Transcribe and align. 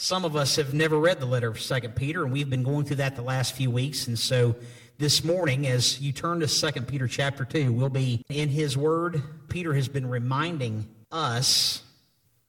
Some 0.00 0.24
of 0.24 0.36
us 0.36 0.54
have 0.54 0.74
never 0.74 0.96
read 0.96 1.18
the 1.18 1.26
letter 1.26 1.48
of 1.48 1.60
Second 1.60 1.96
Peter, 1.96 2.22
and 2.22 2.32
we've 2.32 2.48
been 2.48 2.62
going 2.62 2.84
through 2.84 2.96
that 2.96 3.16
the 3.16 3.22
last 3.22 3.56
few 3.56 3.68
weeks. 3.68 4.06
And 4.06 4.16
so 4.16 4.54
this 4.96 5.24
morning, 5.24 5.66
as 5.66 6.00
you 6.00 6.12
turn 6.12 6.38
to 6.38 6.46
Second 6.46 6.86
Peter 6.86 7.08
chapter 7.08 7.44
2, 7.44 7.72
we'll 7.72 7.88
be 7.88 8.24
in 8.28 8.48
his 8.48 8.76
word. 8.76 9.20
Peter 9.48 9.74
has 9.74 9.88
been 9.88 10.08
reminding 10.08 10.86
us 11.10 11.82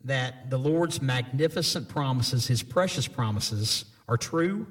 that 0.04 0.52
the 0.52 0.60
Lord's 0.60 1.02
magnificent 1.02 1.90
promises, 1.90 2.46
his 2.46 2.62
precious 2.62 3.08
promises, 3.08 3.86
are 4.08 4.16
true, 4.16 4.68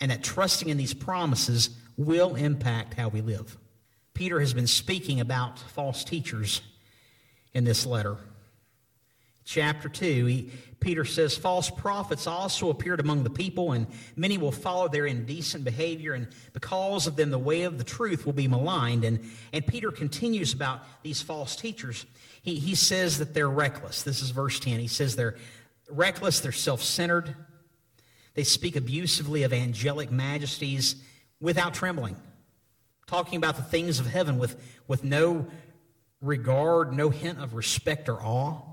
and 0.00 0.10
that 0.10 0.24
trusting 0.24 0.70
in 0.70 0.76
these 0.76 0.92
promises 0.92 1.70
will 1.96 2.34
impact 2.34 2.94
how 2.94 3.06
we 3.06 3.20
live. 3.20 3.56
Peter 4.12 4.40
has 4.40 4.52
been 4.52 4.66
speaking 4.66 5.20
about 5.20 5.60
false 5.60 6.02
teachers 6.02 6.62
in 7.54 7.62
this 7.62 7.86
letter. 7.86 8.16
Chapter 9.50 9.88
2, 9.88 10.26
he, 10.26 10.52
Peter 10.78 11.04
says, 11.04 11.36
False 11.36 11.70
prophets 11.70 12.28
also 12.28 12.70
appeared 12.70 13.00
among 13.00 13.24
the 13.24 13.30
people, 13.30 13.72
and 13.72 13.88
many 14.14 14.38
will 14.38 14.52
follow 14.52 14.86
their 14.86 15.06
indecent 15.06 15.64
behavior, 15.64 16.12
and 16.12 16.28
because 16.52 17.08
of 17.08 17.16
them, 17.16 17.32
the 17.32 17.38
way 17.38 17.62
of 17.62 17.76
the 17.76 17.82
truth 17.82 18.24
will 18.24 18.32
be 18.32 18.46
maligned. 18.46 19.02
And, 19.02 19.28
and 19.52 19.66
Peter 19.66 19.90
continues 19.90 20.52
about 20.52 20.82
these 21.02 21.20
false 21.20 21.56
teachers. 21.56 22.06
He, 22.42 22.60
he 22.60 22.76
says 22.76 23.18
that 23.18 23.34
they're 23.34 23.50
reckless. 23.50 24.04
This 24.04 24.22
is 24.22 24.30
verse 24.30 24.60
10. 24.60 24.78
He 24.78 24.86
says 24.86 25.16
they're 25.16 25.34
reckless, 25.90 26.38
they're 26.38 26.52
self 26.52 26.80
centered, 26.80 27.34
they 28.34 28.44
speak 28.44 28.76
abusively 28.76 29.42
of 29.42 29.52
angelic 29.52 30.12
majesties 30.12 30.94
without 31.40 31.74
trembling, 31.74 32.14
talking 33.08 33.36
about 33.36 33.56
the 33.56 33.62
things 33.62 33.98
of 33.98 34.06
heaven 34.06 34.38
with, 34.38 34.62
with 34.86 35.02
no 35.02 35.48
regard, 36.20 36.92
no 36.92 37.10
hint 37.10 37.40
of 37.40 37.54
respect 37.54 38.08
or 38.08 38.22
awe. 38.22 38.69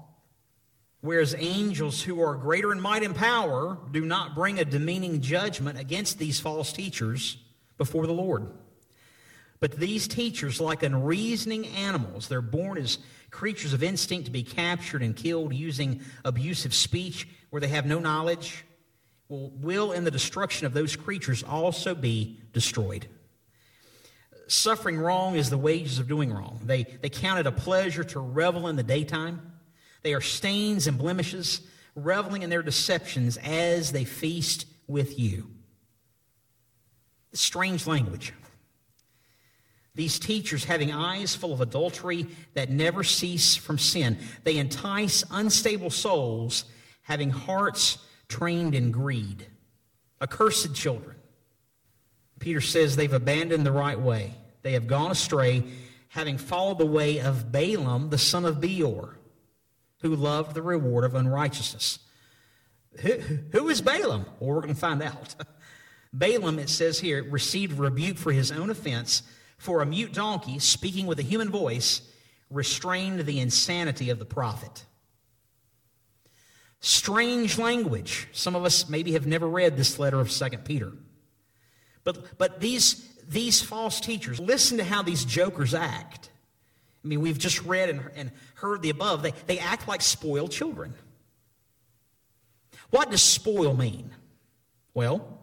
Whereas 1.01 1.35
angels 1.37 2.01
who 2.01 2.21
are 2.21 2.35
greater 2.35 2.71
in 2.71 2.81
might 2.81 3.03
and 3.03 3.15
power 3.15 3.77
do 3.91 4.03
not 4.03 4.33
bring 4.33 4.59
a 4.59 4.65
demeaning 4.65 5.21
judgment 5.21 5.79
against 5.79 6.17
these 6.17 6.39
false 6.39 6.73
teachers 6.73 7.37
before 7.77 8.07
the 8.07 8.13
Lord. 8.13 8.47
But 9.59 9.73
these 9.73 10.07
teachers, 10.07 10.59
like 10.59 10.83
unreasoning 10.83 11.67
animals, 11.67 12.27
they're 12.27 12.41
born 12.41 12.77
as 12.77 12.99
creatures 13.31 13.73
of 13.73 13.83
instinct 13.83 14.25
to 14.25 14.31
be 14.31 14.43
captured 14.43 15.03
and 15.03 15.15
killed 15.15 15.53
using 15.53 16.01
abusive 16.25 16.73
speech 16.73 17.27
where 17.49 17.59
they 17.59 17.67
have 17.67 17.85
no 17.85 17.99
knowledge, 17.99 18.65
will, 19.29 19.51
will 19.51 19.91
in 19.91 20.03
the 20.03 20.11
destruction 20.11 20.65
of 20.65 20.73
those 20.73 20.95
creatures 20.95 21.43
also 21.43 21.93
be 21.93 22.39
destroyed. 22.53 23.07
Suffering 24.47 24.97
wrong 24.97 25.35
is 25.35 25.49
the 25.49 25.57
wages 25.57 25.99
of 25.99 26.07
doing 26.07 26.31
wrong. 26.31 26.61
They, 26.63 26.83
they 26.83 27.09
count 27.09 27.39
it 27.39 27.47
a 27.47 27.51
pleasure 27.51 28.03
to 28.05 28.19
revel 28.19 28.67
in 28.67 28.75
the 28.75 28.83
daytime 28.83 29.56
they 30.07 30.13
are 30.13 30.21
stains 30.21 30.87
and 30.87 30.97
blemishes, 30.97 31.59
reveling 31.93 32.41
in 32.41 32.49
their 32.49 32.63
deceptions 32.63 33.35
as 33.43 33.91
they 33.91 34.05
feast 34.05 34.65
with 34.87 35.19
you. 35.19 35.49
Strange 37.33 37.85
language. 37.85 38.31
These 39.95 40.19
teachers, 40.19 40.63
having 40.63 40.93
eyes 40.93 41.35
full 41.35 41.51
of 41.51 41.59
adultery 41.59 42.25
that 42.53 42.69
never 42.69 43.03
cease 43.03 43.57
from 43.57 43.77
sin, 43.77 44.17
they 44.45 44.55
entice 44.55 45.25
unstable 45.29 45.89
souls, 45.89 46.63
having 47.01 47.29
hearts 47.29 47.97
trained 48.29 48.75
in 48.75 48.91
greed. 48.91 49.45
Accursed 50.21 50.73
children. 50.73 51.17
Peter 52.39 52.61
says 52.61 52.95
they've 52.95 53.11
abandoned 53.11 53.65
the 53.65 53.73
right 53.73 53.99
way. 53.99 54.35
They 54.61 54.71
have 54.71 54.87
gone 54.87 55.11
astray, 55.11 55.65
having 56.07 56.37
followed 56.37 56.77
the 56.77 56.85
way 56.85 57.19
of 57.19 57.51
Balaam, 57.51 58.09
the 58.09 58.17
son 58.17 58.45
of 58.45 58.61
Beor 58.61 59.17
who 60.01 60.15
loved 60.15 60.53
the 60.53 60.61
reward 60.61 61.03
of 61.03 61.15
unrighteousness. 61.15 61.99
Who, 63.01 63.11
who 63.51 63.69
is 63.69 63.81
Balaam? 63.81 64.25
Well, 64.39 64.49
we're 64.49 64.61
going 64.61 64.73
to 64.73 64.79
find 64.79 65.01
out. 65.01 65.35
Balaam, 66.13 66.59
it 66.59 66.69
says 66.69 66.99
here, 66.99 67.23
received 67.23 67.77
rebuke 67.77 68.17
for 68.17 68.31
his 68.31 68.51
own 68.51 68.69
offense, 68.69 69.23
for 69.57 69.81
a 69.81 69.85
mute 69.85 70.13
donkey, 70.13 70.59
speaking 70.59 71.05
with 71.05 71.19
a 71.19 71.23
human 71.23 71.49
voice, 71.49 72.01
restrained 72.49 73.21
the 73.21 73.39
insanity 73.39 74.09
of 74.09 74.19
the 74.19 74.25
prophet. 74.25 74.85
Strange 76.79 77.57
language. 77.57 78.27
Some 78.31 78.55
of 78.55 78.63
us 78.63 78.87
maybe 78.87 79.13
have 79.13 79.27
never 79.27 79.47
read 79.47 79.75
this 79.75 79.99
letter 79.99 80.19
of 80.19 80.29
2 80.29 80.49
Peter. 80.59 80.93
But, 82.03 82.37
but 82.37 82.61
these, 82.61 83.13
these 83.27 83.61
false 83.61 83.99
teachers, 83.99 84.39
listen 84.39 84.77
to 84.77 84.83
how 84.83 85.01
these 85.01 85.25
jokers 85.25 85.73
act. 85.73 86.29
I 87.03 87.07
mean, 87.07 87.21
we've 87.21 87.37
just 87.37 87.63
read 87.63 87.89
and, 87.89 88.01
and 88.15 88.31
heard 88.55 88.81
the 88.81 88.89
above. 88.89 89.21
They, 89.21 89.33
they 89.45 89.59
act 89.59 89.87
like 89.87 90.01
spoiled 90.01 90.51
children. 90.51 90.93
What 92.89 93.11
does 93.11 93.21
spoil 93.21 93.75
mean? 93.75 94.11
Well, 94.93 95.39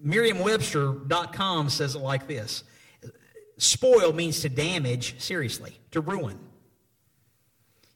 Merriam-Webster.com 0.00 1.70
says 1.70 1.94
it 1.94 2.00
like 2.00 2.26
this. 2.26 2.64
Spoil 3.58 4.12
means 4.12 4.40
to 4.40 4.48
damage 4.48 5.20
seriously, 5.20 5.78
to 5.90 6.00
ruin. 6.00 6.38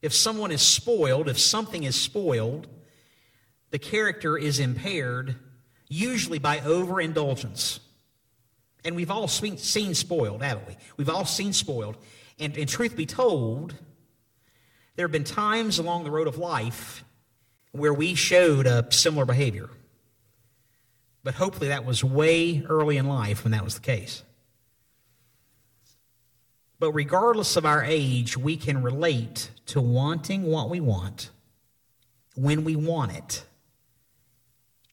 If 0.03 0.13
someone 0.13 0.51
is 0.51 0.63
spoiled, 0.63 1.29
if 1.29 1.39
something 1.39 1.85
is 1.85 1.95
spoiled, 1.95 2.67
the 3.71 3.79
character 3.79 4.37
is 4.37 4.59
impaired, 4.59 5.37
usually 5.89 6.39
by 6.39 6.61
overindulgence. 6.61 7.81
And 8.85 8.97
we've 8.97 9.11
all 9.11 9.29
seen, 9.29 9.57
seen 9.59 9.95
spoiled, 9.95 10.43
haven't 10.43 10.67
we? 10.67 10.77
We've 10.97 11.09
all 11.09 11.25
seen 11.25 11.53
spoiled. 11.53 11.97
And, 12.39 12.57
and 12.57 12.69
truth 12.69 12.97
be 12.97 13.07
told, 13.07 13.75
there 14.97 15.05
have 15.05 15.13
been 15.13 15.25
times 15.25 15.79
along 15.79 16.05
the 16.05 16.11
road 16.11 16.29
of 16.29 16.39
life 16.39 17.05
where 17.73 17.95
we 17.95 18.15
showed 18.15 18.67
a 18.67 18.87
similar 18.91 19.25
behavior. 19.25 19.71
But 21.25 21.35
hopefully 21.35 21.69
that 21.69 21.85
was 21.85 22.03
way 22.03 22.65
early 22.69 22.97
in 22.97 23.07
life 23.07 23.45
when 23.45 23.53
that 23.53 23.65
was 23.65 23.75
the 23.75 23.81
case. 23.81 24.23
But 26.79 26.93
regardless 26.93 27.57
of 27.57 27.65
our 27.65 27.85
age, 27.85 28.37
we 28.37 28.57
can 28.57 28.83
relate 28.83 29.51
to 29.67 29.81
wanting 29.81 30.43
what 30.43 30.69
we 30.69 30.81
want 30.81 31.31
when 32.35 32.65
we 32.65 32.75
want 32.75 33.13
it, 33.13 33.45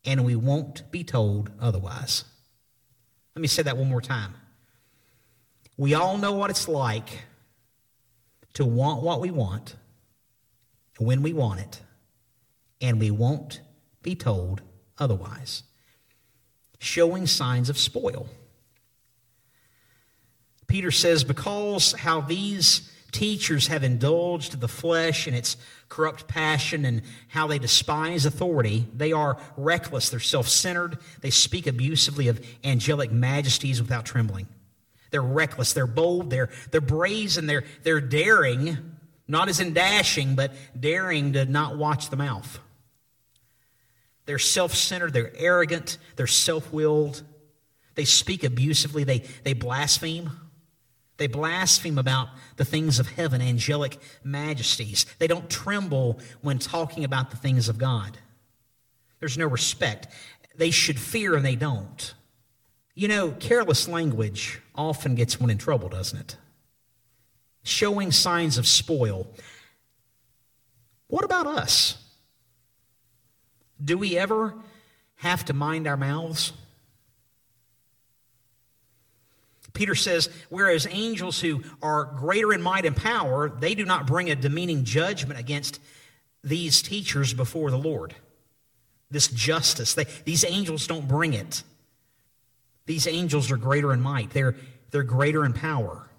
and 0.06 0.26
we 0.26 0.36
won't 0.36 0.92
be 0.92 1.04
told 1.04 1.50
otherwise. 1.60 2.26
Let 3.36 3.42
me 3.42 3.48
say 3.48 3.64
that 3.64 3.78
one 3.78 3.90
more 3.90 4.02
time. 4.02 4.36
We 5.78 5.94
all 5.94 6.18
know 6.18 6.34
what 6.34 6.50
it's 6.50 6.68
like 6.68 7.22
to 8.54 8.66
want 8.66 9.02
what 9.02 9.22
we 9.22 9.32
want 9.32 9.76
when 10.98 11.22
we 11.22 11.34
want 11.34 11.60
it, 11.62 11.82
and 12.82 13.00
we 13.00 13.10
won't 13.10 13.62
be 14.02 14.16
told 14.16 14.62
otherwise. 14.98 15.64
Showing 16.80 17.26
signs 17.26 17.70
of 17.70 17.78
spoil. 17.78 18.28
Peter 20.68 20.92
says, 20.92 21.24
because 21.24 21.94
how 21.94 22.22
these 22.22 22.90
teachers 23.12 23.68
have 23.68 23.84
indulged 23.84 24.60
the 24.60 24.68
flesh 24.68 25.26
and 25.26 25.36
its 25.36 25.58
corrupt 25.90 26.28
passion 26.28 26.86
and 26.86 27.02
how 27.28 27.48
they 27.48 27.58
despise 27.58 28.26
authority, 28.26 28.86
they 28.96 29.12
are 29.12 29.38
reckless, 29.58 30.10
they're 30.10 30.20
self 30.20 30.48
centered, 30.48 31.00
they 31.22 31.32
speak 31.32 31.66
abusively 31.66 32.28
of 32.28 32.46
angelic 32.64 33.12
majesties 33.12 33.82
without 33.82 34.06
trembling. 34.06 34.48
They're 35.12 35.22
reckless, 35.22 35.74
they're 35.74 35.88
bold, 35.88 36.30
they're, 36.30 36.50
they're 36.72 36.82
brazen, 36.82 37.48
they're, 37.48 37.64
they're 37.84 38.02
daring, 38.02 38.78
not 39.28 39.50
as 39.50 39.60
in 39.60 39.74
dashing, 39.74 40.36
but 40.36 40.54
daring 40.80 41.34
to 41.34 41.46
not 41.46 41.78
watch 41.78 42.10
the 42.10 42.18
mouth. 42.18 42.60
They're 44.26 44.40
self 44.40 44.76
centered, 44.76 45.14
they're 45.14 45.36
arrogant, 45.36 45.98
they're 46.16 46.28
self 46.28 46.72
willed, 46.72 47.24
they 47.96 48.06
speak 48.06 48.44
abusively, 48.44 49.04
they, 49.04 49.24
they 49.44 49.54
blaspheme. 49.54 50.32
They 51.18 51.28
blaspheme 51.28 51.98
about 51.98 52.30
the 52.56 52.64
things 52.64 52.98
of 52.98 53.08
heaven, 53.10 53.42
angelic 53.42 53.98
majesties. 54.24 55.06
They 55.20 55.28
don't 55.28 55.50
tremble 55.50 56.20
when 56.42 56.60
talking 56.60 57.04
about 57.04 57.30
the 57.30 57.36
things 57.36 57.68
of 57.68 57.78
God. 57.78 58.18
There's 59.20 59.38
no 59.38 59.46
respect. 59.46 60.08
They 60.56 60.72
should 60.72 60.98
fear 60.98 61.36
and 61.36 61.46
they 61.46 61.58
don't. 61.58 62.14
You 62.96 63.10
know, 63.10 63.32
careless 63.32 63.90
language 63.90 64.62
often 64.80 65.14
gets 65.14 65.40
one 65.40 65.50
in 65.50 65.58
trouble, 65.58 65.90
doesn't 65.90 66.20
it? 66.20 66.38
Showing 67.64 68.12
signs 68.12 68.58
of 68.58 68.66
spoil. 68.66 69.28
What 71.08 71.26
about 71.26 71.46
us? 71.46 71.98
Do 73.84 73.98
we 73.98 74.18
ever 74.18 74.56
have 75.18 75.44
to 75.46 75.54
mind 75.54 75.86
our 75.86 75.98
mouths? 75.98 76.54
Peter 79.74 79.96
says, 79.96 80.30
whereas 80.50 80.88
angels 80.90 81.40
who 81.42 81.62
are 81.82 82.06
greater 82.06 82.54
in 82.54 82.62
might 82.62 82.86
and 82.86 82.96
power, 82.96 83.50
they 83.50 83.76
do 83.76 83.86
not 83.86 84.08
bring 84.08 84.30
a 84.30 84.36
demeaning 84.36 84.84
judgment 84.84 85.40
against 85.40 85.80
these 86.44 86.82
teachers 86.82 87.34
before 87.34 87.70
the 87.70 87.78
Lord. 87.78 88.16
This 89.12 89.28
justice, 89.28 89.94
they, 89.94 90.06
these 90.24 90.46
angels 90.46 90.88
don't 90.88 91.08
bring 91.08 91.34
it. 91.34 91.64
These 92.90 93.08
angels 93.08 93.52
are 93.52 93.58
greater 93.58 93.94
in 93.94 94.02
might, 94.02 94.32
they're, 94.32 94.58
they're 94.92 95.04
greater 95.04 95.46
in 95.46 95.54
power. 95.54 96.10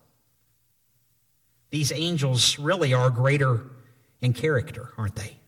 These 1.69 1.93
angels 1.93 2.59
really 2.59 2.95
are 2.95 3.11
greater 3.11 3.61
in 4.23 4.33
character, 4.33 4.91
aren't 4.97 5.17
they? 5.17 5.41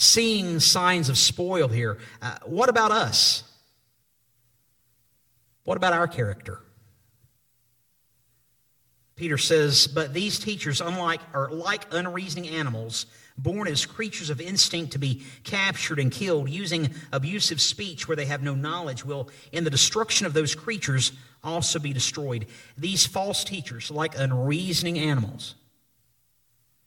seeing 0.00 0.58
signs 0.60 1.10
of 1.10 1.18
spoil 1.18 1.68
here. 1.68 1.98
Uh, 2.22 2.34
what 2.46 2.70
about 2.70 2.90
us? 2.90 3.42
What 5.64 5.76
about 5.76 5.92
our 5.92 6.08
character? 6.08 6.62
Peter 9.14 9.36
says, 9.36 9.86
But 9.86 10.14
these 10.14 10.38
teachers, 10.38 10.80
unlike 10.80 11.20
are 11.34 11.50
like 11.50 11.84
unreasoning 11.92 12.48
animals, 12.48 13.04
born 13.42 13.68
as 13.68 13.86
creatures 13.86 14.30
of 14.30 14.40
instinct 14.40 14.92
to 14.92 14.98
be 14.98 15.22
captured 15.44 15.98
and 15.98 16.10
killed, 16.12 16.48
using 16.48 16.90
abusive 17.12 17.60
speech 17.60 18.08
where 18.08 18.16
they 18.16 18.26
have 18.26 18.42
no 18.42 18.54
knowledge, 18.54 19.04
will, 19.04 19.28
in 19.52 19.64
the 19.64 19.70
destruction 19.70 20.26
of 20.26 20.32
those 20.32 20.54
creatures, 20.54 21.12
also 21.42 21.78
be 21.78 21.92
destroyed. 21.92 22.46
These 22.76 23.06
false 23.06 23.44
teachers, 23.44 23.90
like 23.90 24.18
unreasoning 24.18 24.98
animals, 24.98 25.54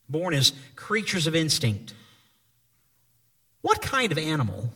born 0.07 0.33
as 0.33 0.53
creatures 0.75 1.27
of 1.27 1.35
instinct. 1.35 1.93
What 3.61 3.81
kind 3.81 4.11
of 4.11 4.17
animal 4.17 4.69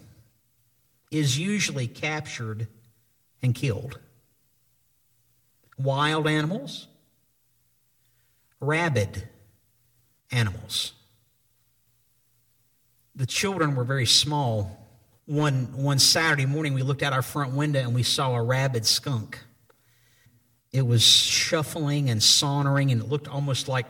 is 1.12 1.38
usually 1.38 1.88
captured 1.88 2.68
and 3.42 3.54
killed? 3.54 4.00
Wild 5.78 6.28
animals? 6.28 6.88
rabid 8.60 9.28
animals. 10.32 10.94
Children 13.28 13.76
were 13.76 13.84
very 13.84 14.06
small. 14.06 14.88
One, 15.26 15.84
one 15.84 16.00
Saturday 16.00 16.46
morning, 16.46 16.74
we 16.74 16.82
looked 16.82 17.04
out 17.04 17.14
our 17.14 17.22
front 17.22 17.54
window 17.54 17.82
and 17.82 17.94
we 17.94 18.04
saw 18.04 18.34
a 18.36 18.42
rabid 18.42 18.86
skunk. 18.86 19.40
It 20.72 20.86
was 20.86 21.04
shuffling 21.04 22.10
and 22.10 22.22
sauntering, 22.22 22.92
and 22.92 23.02
it 23.02 23.08
looked 23.08 23.28
almost 23.28 23.68
like 23.68 23.88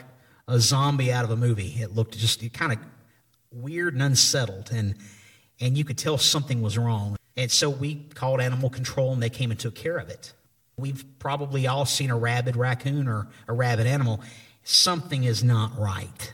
a 0.48 0.60
zombie 0.60 1.12
out 1.12 1.26
of 1.26 1.32
a 1.32 1.36
movie. 1.36 1.76
It 1.80 1.94
looked 1.94 2.18
just 2.18 2.52
kind 2.54 2.72
of 2.72 2.80
weird 3.52 3.94
and 3.94 4.04
unsettled, 4.04 4.70
and, 4.72 4.96
and 5.60 5.78
you 5.78 5.84
could 5.84 5.98
tell 5.98 6.18
something 6.18 6.62
was 6.62 6.78
wrong. 6.78 7.18
And 7.36 7.52
so 7.52 7.70
we 7.70 7.96
called 8.16 8.42
animal 8.42 8.70
control, 8.70 9.14
and 9.14 9.22
they 9.22 9.30
came 9.30 9.52
and 9.52 9.60
took 9.60 9.76
care 9.76 9.98
of 9.98 10.10
it. 10.10 10.34
We've 10.78 11.04
probably 11.20 11.68
all 11.68 11.86
seen 11.86 12.12
a 12.12 12.18
rabid 12.18 12.56
raccoon 12.56 13.08
or 13.08 13.28
a 13.48 13.54
rabid 13.54 13.88
animal, 13.88 14.22
something 14.64 15.24
is 15.24 15.44
not 15.44 15.78
right. 15.78 16.34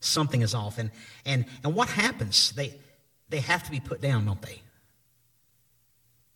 Something 0.00 0.42
is 0.42 0.54
off. 0.54 0.78
And, 0.78 0.90
and, 1.24 1.44
and 1.64 1.74
what 1.74 1.88
happens? 1.88 2.52
They, 2.52 2.74
they 3.28 3.40
have 3.40 3.64
to 3.64 3.70
be 3.70 3.80
put 3.80 4.00
down, 4.00 4.26
don't 4.26 4.40
they? 4.42 4.62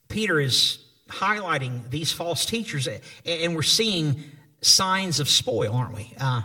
Peter 0.08 0.38
is 0.40 0.78
highlighting 1.08 1.88
these 1.90 2.12
false 2.12 2.44
teachers, 2.44 2.88
and 3.24 3.54
we're 3.54 3.62
seeing 3.62 4.22
signs 4.60 5.20
of 5.20 5.28
spoil, 5.28 5.74
aren't 5.74 5.94
we? 5.94 6.14
Uh, 6.18 6.42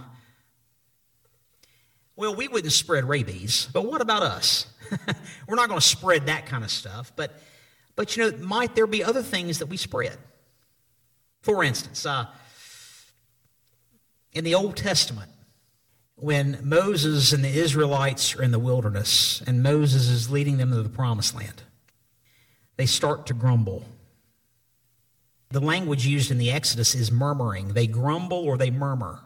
well, 2.15 2.35
we 2.35 2.47
wouldn't 2.47 2.73
spread 2.73 3.05
rabies, 3.05 3.69
but 3.73 3.85
what 3.85 4.01
about 4.01 4.23
us? 4.23 4.67
we're 5.47 5.55
not 5.55 5.67
going 5.69 5.79
to 5.79 5.85
spread 5.85 6.25
that 6.27 6.45
kind 6.45 6.63
of 6.63 6.71
stuff, 6.71 7.11
but, 7.15 7.39
but 7.95 8.15
you 8.15 8.31
know, 8.31 8.37
might 8.39 8.73
there 8.73 8.87
be 8.87 9.03
other 9.03 9.21
things 9.21 9.59
that 9.59 9.67
we 9.67 9.77
spread? 9.77 10.17
For 11.41 11.63
instance, 11.63 12.05
uh, 12.05 12.25
in 14.33 14.43
the 14.43 14.55
Old 14.55 14.75
Testament, 14.75 15.31
when 16.17 16.59
Moses 16.63 17.31
and 17.31 17.43
the 17.43 17.49
Israelites 17.49 18.35
are 18.35 18.41
in 18.41 18.51
the 18.51 18.59
wilderness 18.59 19.41
and 19.45 19.61
Moses 19.61 20.09
is 20.09 20.31
leading 20.31 20.57
them 20.57 20.71
to 20.71 20.81
the 20.81 20.89
promised 20.89 21.35
land, 21.35 21.61
they 22.75 22.87
start 22.87 23.27
to 23.27 23.33
grumble. 23.33 23.85
The 25.49 25.59
language 25.59 26.05
used 26.05 26.31
in 26.31 26.39
the 26.39 26.51
Exodus 26.51 26.95
is 26.95 27.11
murmuring. 27.11 27.69
They 27.69 27.85
grumble 27.85 28.39
or 28.39 28.57
they 28.57 28.71
murmur. 28.71 29.19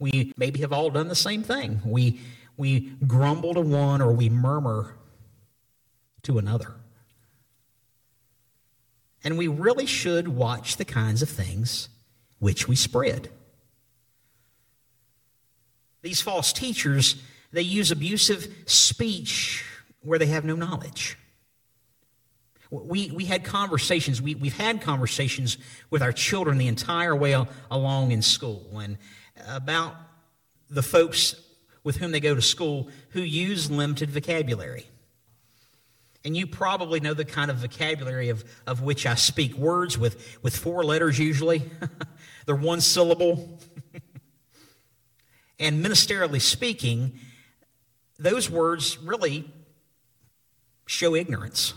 We 0.00 0.32
maybe 0.36 0.60
have 0.60 0.72
all 0.72 0.90
done 0.90 1.06
the 1.08 1.14
same 1.14 1.44
thing. 1.44 1.80
We, 1.84 2.20
we 2.56 2.92
grumble 3.06 3.54
to 3.54 3.60
one 3.60 4.02
or 4.02 4.12
we 4.12 4.28
murmur 4.28 4.96
to 6.24 6.38
another. 6.38 6.74
And 9.22 9.38
we 9.38 9.46
really 9.46 9.86
should 9.86 10.26
watch 10.26 10.76
the 10.76 10.84
kinds 10.84 11.22
of 11.22 11.28
things 11.28 11.88
which 12.40 12.66
we 12.66 12.74
spread. 12.74 13.30
These 16.04 16.20
false 16.20 16.52
teachers, 16.52 17.16
they 17.50 17.62
use 17.62 17.90
abusive 17.90 18.54
speech 18.66 19.64
where 20.02 20.18
they 20.18 20.26
have 20.26 20.44
no 20.44 20.54
knowledge. 20.54 21.16
We, 22.70 23.10
we 23.10 23.24
had 23.24 23.42
conversations, 23.42 24.20
we, 24.20 24.34
we've 24.34 24.56
had 24.56 24.82
conversations 24.82 25.56
with 25.88 26.02
our 26.02 26.12
children 26.12 26.58
the 26.58 26.68
entire 26.68 27.16
way 27.16 27.34
along 27.70 28.12
in 28.12 28.20
school 28.20 28.66
and 28.74 28.98
about 29.48 29.94
the 30.68 30.82
folks 30.82 31.36
with 31.84 31.96
whom 31.96 32.12
they 32.12 32.20
go 32.20 32.34
to 32.34 32.42
school 32.42 32.90
who 33.10 33.22
use 33.22 33.70
limited 33.70 34.10
vocabulary. 34.10 34.86
And 36.22 36.36
you 36.36 36.46
probably 36.46 37.00
know 37.00 37.14
the 37.14 37.24
kind 37.24 37.50
of 37.50 37.58
vocabulary 37.58 38.28
of, 38.28 38.44
of 38.66 38.82
which 38.82 39.06
I 39.06 39.14
speak 39.14 39.54
words 39.54 39.96
with, 39.96 40.38
with 40.42 40.54
four 40.54 40.84
letters 40.84 41.18
usually. 41.18 41.62
They're 42.46 42.54
one 42.54 42.82
syllable. 42.82 43.58
And 45.58 45.84
ministerially 45.84 46.40
speaking, 46.40 47.18
those 48.18 48.50
words 48.50 48.98
really 48.98 49.50
show 50.86 51.14
ignorance. 51.14 51.74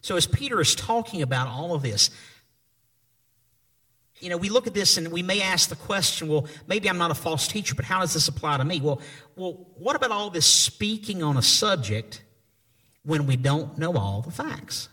So, 0.00 0.16
as 0.16 0.26
Peter 0.26 0.60
is 0.60 0.74
talking 0.74 1.22
about 1.22 1.48
all 1.48 1.74
of 1.74 1.82
this, 1.82 2.10
you 4.20 4.30
know, 4.30 4.36
we 4.36 4.48
look 4.48 4.66
at 4.66 4.74
this 4.74 4.96
and 4.96 5.10
we 5.10 5.22
may 5.22 5.42
ask 5.42 5.68
the 5.68 5.76
question, 5.76 6.28
well, 6.28 6.46
maybe 6.66 6.88
I'm 6.88 6.98
not 6.98 7.10
a 7.10 7.14
false 7.14 7.48
teacher, 7.48 7.74
but 7.74 7.84
how 7.84 8.00
does 8.00 8.14
this 8.14 8.28
apply 8.28 8.58
to 8.58 8.64
me? 8.64 8.80
Well, 8.80 9.00
well, 9.36 9.66
what 9.76 9.96
about 9.96 10.10
all 10.10 10.30
this 10.30 10.46
speaking 10.46 11.22
on 11.22 11.36
a 11.36 11.42
subject 11.42 12.22
when 13.04 13.26
we 13.26 13.36
don't 13.36 13.76
know 13.76 13.96
all 13.96 14.22
the 14.22 14.30
facts? 14.30 14.88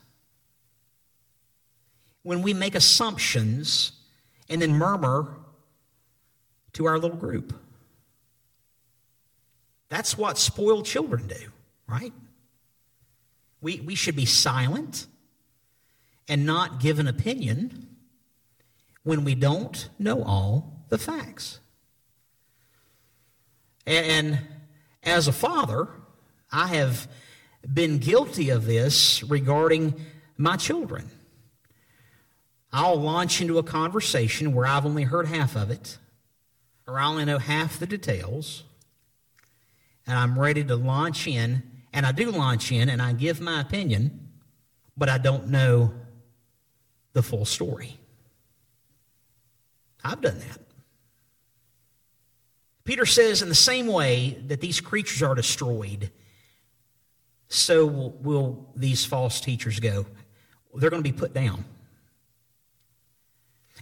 When 2.24 2.42
we 2.42 2.54
make 2.54 2.76
assumptions 2.76 3.94
and 4.50 4.62
then 4.62 4.74
murmur 4.74 5.41
to 6.74 6.86
our 6.86 6.98
little 6.98 7.18
group. 7.18 7.54
That's 9.90 10.18
what 10.18 10.38
spoiled 10.38 10.86
children 10.86 11.28
do, 11.28 11.52
right? 11.88 12.14
We, 13.62 13.82
we 13.82 13.96
should 13.96 14.16
be 14.16 14.26
silent 14.26 15.06
and 16.28 16.46
not 16.46 16.80
give 16.80 17.00
an 17.00 17.08
opinion 17.08 17.88
when 19.04 19.26
we 19.26 19.36
don't 19.36 19.90
know 20.00 20.24
all 20.24 20.86
the 20.90 20.98
facts. 20.98 21.60
And, 23.86 24.40
as 25.04 25.28
a 25.28 25.32
father, 25.32 25.88
I 26.52 26.68
have 26.68 27.08
been 27.72 27.98
guilty 27.98 28.50
of 28.50 28.66
this 28.66 29.24
regarding 29.24 29.96
my 30.38 30.58
children. 30.58 31.10
I'll 32.72 33.00
launch 33.00 33.42
into 33.42 33.58
a 33.58 33.64
conversation 33.64 34.54
where 34.54 34.66
I've 34.66 34.86
only 34.86 35.04
heard 35.04 35.28
half 35.28 35.56
of 35.56 35.72
it 35.72 35.98
or 36.88 37.00
I 37.00 37.06
only 37.06 37.26
know 37.26 37.38
half 37.38 37.80
the 37.80 37.88
details, 37.88 38.64
and 40.08 40.18
I'm 40.18 40.38
ready 40.38 40.64
to 40.64 40.76
launch 40.76 41.28
in, 41.28 41.64
and 41.94 42.06
I 42.06 42.12
do 42.12 42.32
launch 42.32 42.72
in, 42.72 42.90
and 42.90 43.02
I 43.02 43.14
give 43.14 43.40
my 43.40 43.62
opinion, 43.62 44.30
but 44.98 45.10
I 45.10 45.18
don't 45.18 45.48
know 45.50 45.94
the 47.14 47.24
full 47.24 47.46
story. 47.46 47.98
I've 50.04 50.22
done 50.22 50.40
that. 50.40 50.60
Peter 52.84 53.06
says, 53.06 53.42
in 53.42 53.50
the 53.50 53.56
same 53.56 53.88
way 53.88 54.38
that 54.48 54.60
these 54.60 54.82
creatures 54.82 55.22
are 55.22 55.36
destroyed, 55.36 56.12
so 57.48 57.86
will, 57.86 58.10
will 58.22 58.66
these 58.76 59.06
false 59.06 59.40
teachers 59.40 59.80
go. 59.80 60.06
They're 60.74 60.90
going 60.90 61.04
to 61.04 61.10
be 61.10 61.18
put 61.18 61.34
down. 61.34 61.66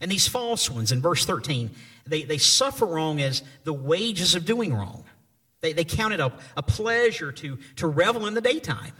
And 0.02 0.12
these 0.12 0.28
false 0.28 0.70
ones, 0.70 0.92
in 0.92 1.02
verse 1.02 1.26
13, 1.26 1.70
they, 2.10 2.24
they 2.24 2.38
suffer 2.38 2.86
wrong 2.86 3.22
as 3.22 3.44
the 3.64 3.74
wages 3.74 4.36
of 4.36 4.46
doing 4.46 4.74
wrong. 4.74 5.06
They, 5.62 5.74
they 5.74 5.84
count 5.84 6.14
it 6.14 6.20
a, 6.20 6.32
a 6.56 6.64
pleasure 6.64 7.32
to, 7.32 7.58
to 7.78 7.88
revel 7.88 8.26
in 8.26 8.34
the 8.34 8.42
daytime. 8.42 8.94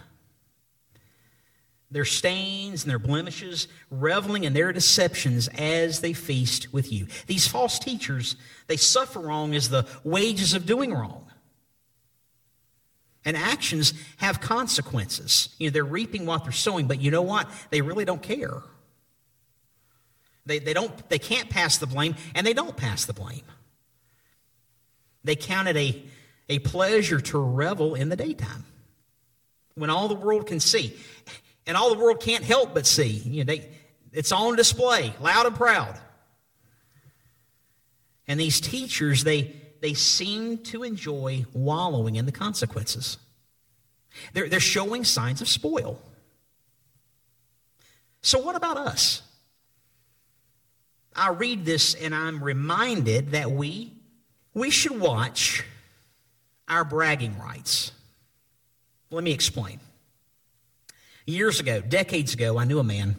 Their 1.92 2.06
stains 2.06 2.84
and 2.84 2.92
their 2.92 3.00
blemishes, 3.00 3.68
reveling 3.90 4.44
in 4.44 4.54
their 4.54 4.72
deceptions 4.72 5.48
as 5.58 6.02
they 6.02 6.14
feast 6.14 6.72
with 6.72 6.92
you. 6.92 7.08
These 7.26 7.48
false 7.48 7.80
teachers, 7.80 8.36
they 8.68 8.78
suffer 8.78 9.20
wrong 9.20 9.56
as 9.56 9.70
the 9.70 9.88
wages 10.04 10.54
of 10.54 10.68
doing 10.68 10.94
wrong. 10.94 11.26
And 13.26 13.36
actions 13.36 13.94
have 14.18 14.40
consequences. 14.40 15.50
You 15.58 15.70
know, 15.70 15.74
they're 15.74 15.84
reaping 15.84 16.26
what 16.26 16.44
they're 16.44 16.52
sowing, 16.52 16.88
but 16.88 17.02
you 17.02 17.10
know 17.10 17.24
what? 17.24 17.50
They 17.72 17.82
really 17.82 18.06
don't 18.06 18.22
care. 18.22 18.62
They, 20.50 20.58
they, 20.58 20.74
don't, 20.74 21.10
they 21.10 21.20
can't 21.20 21.48
pass 21.48 21.78
the 21.78 21.86
blame, 21.86 22.16
and 22.34 22.46
they 22.46 22.54
don't 22.54 22.76
pass 22.76 23.06
the 23.06 23.14
blame. 23.14 23.44
They 25.24 25.36
count 25.36 25.68
it 25.68 25.78
a, 25.78 26.04
a 26.50 26.58
pleasure 26.58 27.22
to 27.22 27.38
revel 27.38 27.94
in 27.94 28.10
the 28.10 28.16
daytime 28.16 28.66
when 29.76 29.92
all 29.92 30.08
the 30.08 30.16
world 30.16 30.48
can 30.48 30.60
see. 30.60 30.98
And 31.68 31.78
all 31.78 31.94
the 31.94 32.02
world 32.02 32.20
can't 32.20 32.44
help 32.44 32.74
but 32.74 32.88
see. 32.88 33.10
You 33.10 33.44
know, 33.44 33.54
they, 33.54 33.70
it's 34.12 34.32
on 34.32 34.56
display, 34.56 35.14
loud 35.22 35.46
and 35.46 35.56
proud. 35.56 36.00
And 38.28 38.40
these 38.40 38.60
teachers, 38.60 39.24
they, 39.24 39.56
they 39.82 39.94
seem 39.94 40.58
to 40.60 40.82
enjoy 40.82 41.46
wallowing 41.54 42.16
in 42.16 42.26
the 42.26 42.32
consequences. 42.32 43.20
They're, 44.34 44.50
they're 44.50 44.60
showing 44.60 45.04
signs 45.04 45.42
of 45.42 45.48
spoil. 45.48 46.02
So, 48.24 48.40
what 48.40 48.56
about 48.56 48.78
us? 48.78 49.22
I 51.16 51.30
read 51.30 51.66
this 51.66 51.96
and 51.96 52.14
I'm 52.14 52.44
reminded 52.44 53.32
that 53.32 53.52
we, 53.52 53.94
we 54.54 54.70
should 54.70 55.00
watch 55.00 55.66
our 56.68 56.86
bragging 56.86 57.38
rights. 57.38 57.92
Let 59.12 59.24
me 59.24 59.32
explain. 59.32 59.80
Years 61.26 61.60
ago, 61.60 61.82
decades 61.82 62.34
ago, 62.34 62.58
I 62.58 62.66
knew 62.66 62.80
a 62.80 62.84
man 62.84 63.16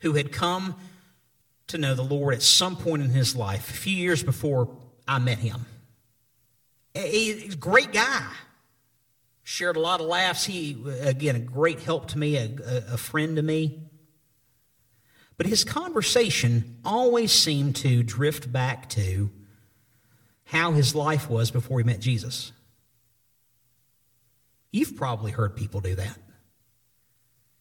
who 0.00 0.12
had 0.12 0.32
come 0.32 0.76
to 1.68 1.78
know 1.78 1.94
the 1.94 2.02
Lord 2.02 2.34
at 2.34 2.42
some 2.42 2.76
point 2.76 3.02
in 3.02 3.10
his 3.10 3.36
life, 3.36 3.70
a 3.70 3.72
few 3.74 3.96
years 3.96 4.22
before 4.22 4.74
I 5.06 5.18
met 5.18 5.38
him. 5.38 5.66
A, 6.94 7.48
great 7.56 7.92
guy. 7.92 8.26
Shared 9.44 9.76
a 9.76 9.80
lot 9.80 10.00
of 10.00 10.06
laughs. 10.06 10.44
He, 10.44 10.76
again, 11.00 11.36
a 11.36 11.40
great 11.40 11.80
help 11.80 12.08
to 12.08 12.18
me, 12.18 12.36
a, 12.36 12.50
a 12.92 12.96
friend 12.96 13.36
to 13.36 13.42
me. 13.42 13.80
But 15.38 15.46
his 15.46 15.64
conversation 15.64 16.78
always 16.84 17.32
seemed 17.32 17.76
to 17.76 18.02
drift 18.02 18.52
back 18.52 18.90
to 18.90 19.30
how 20.44 20.72
his 20.72 20.94
life 20.94 21.30
was 21.30 21.50
before 21.50 21.78
he 21.78 21.84
met 21.84 22.00
Jesus. 22.00 22.52
You've 24.72 24.96
probably 24.96 25.30
heard 25.30 25.56
people 25.56 25.80
do 25.80 25.94
that. 25.94 26.18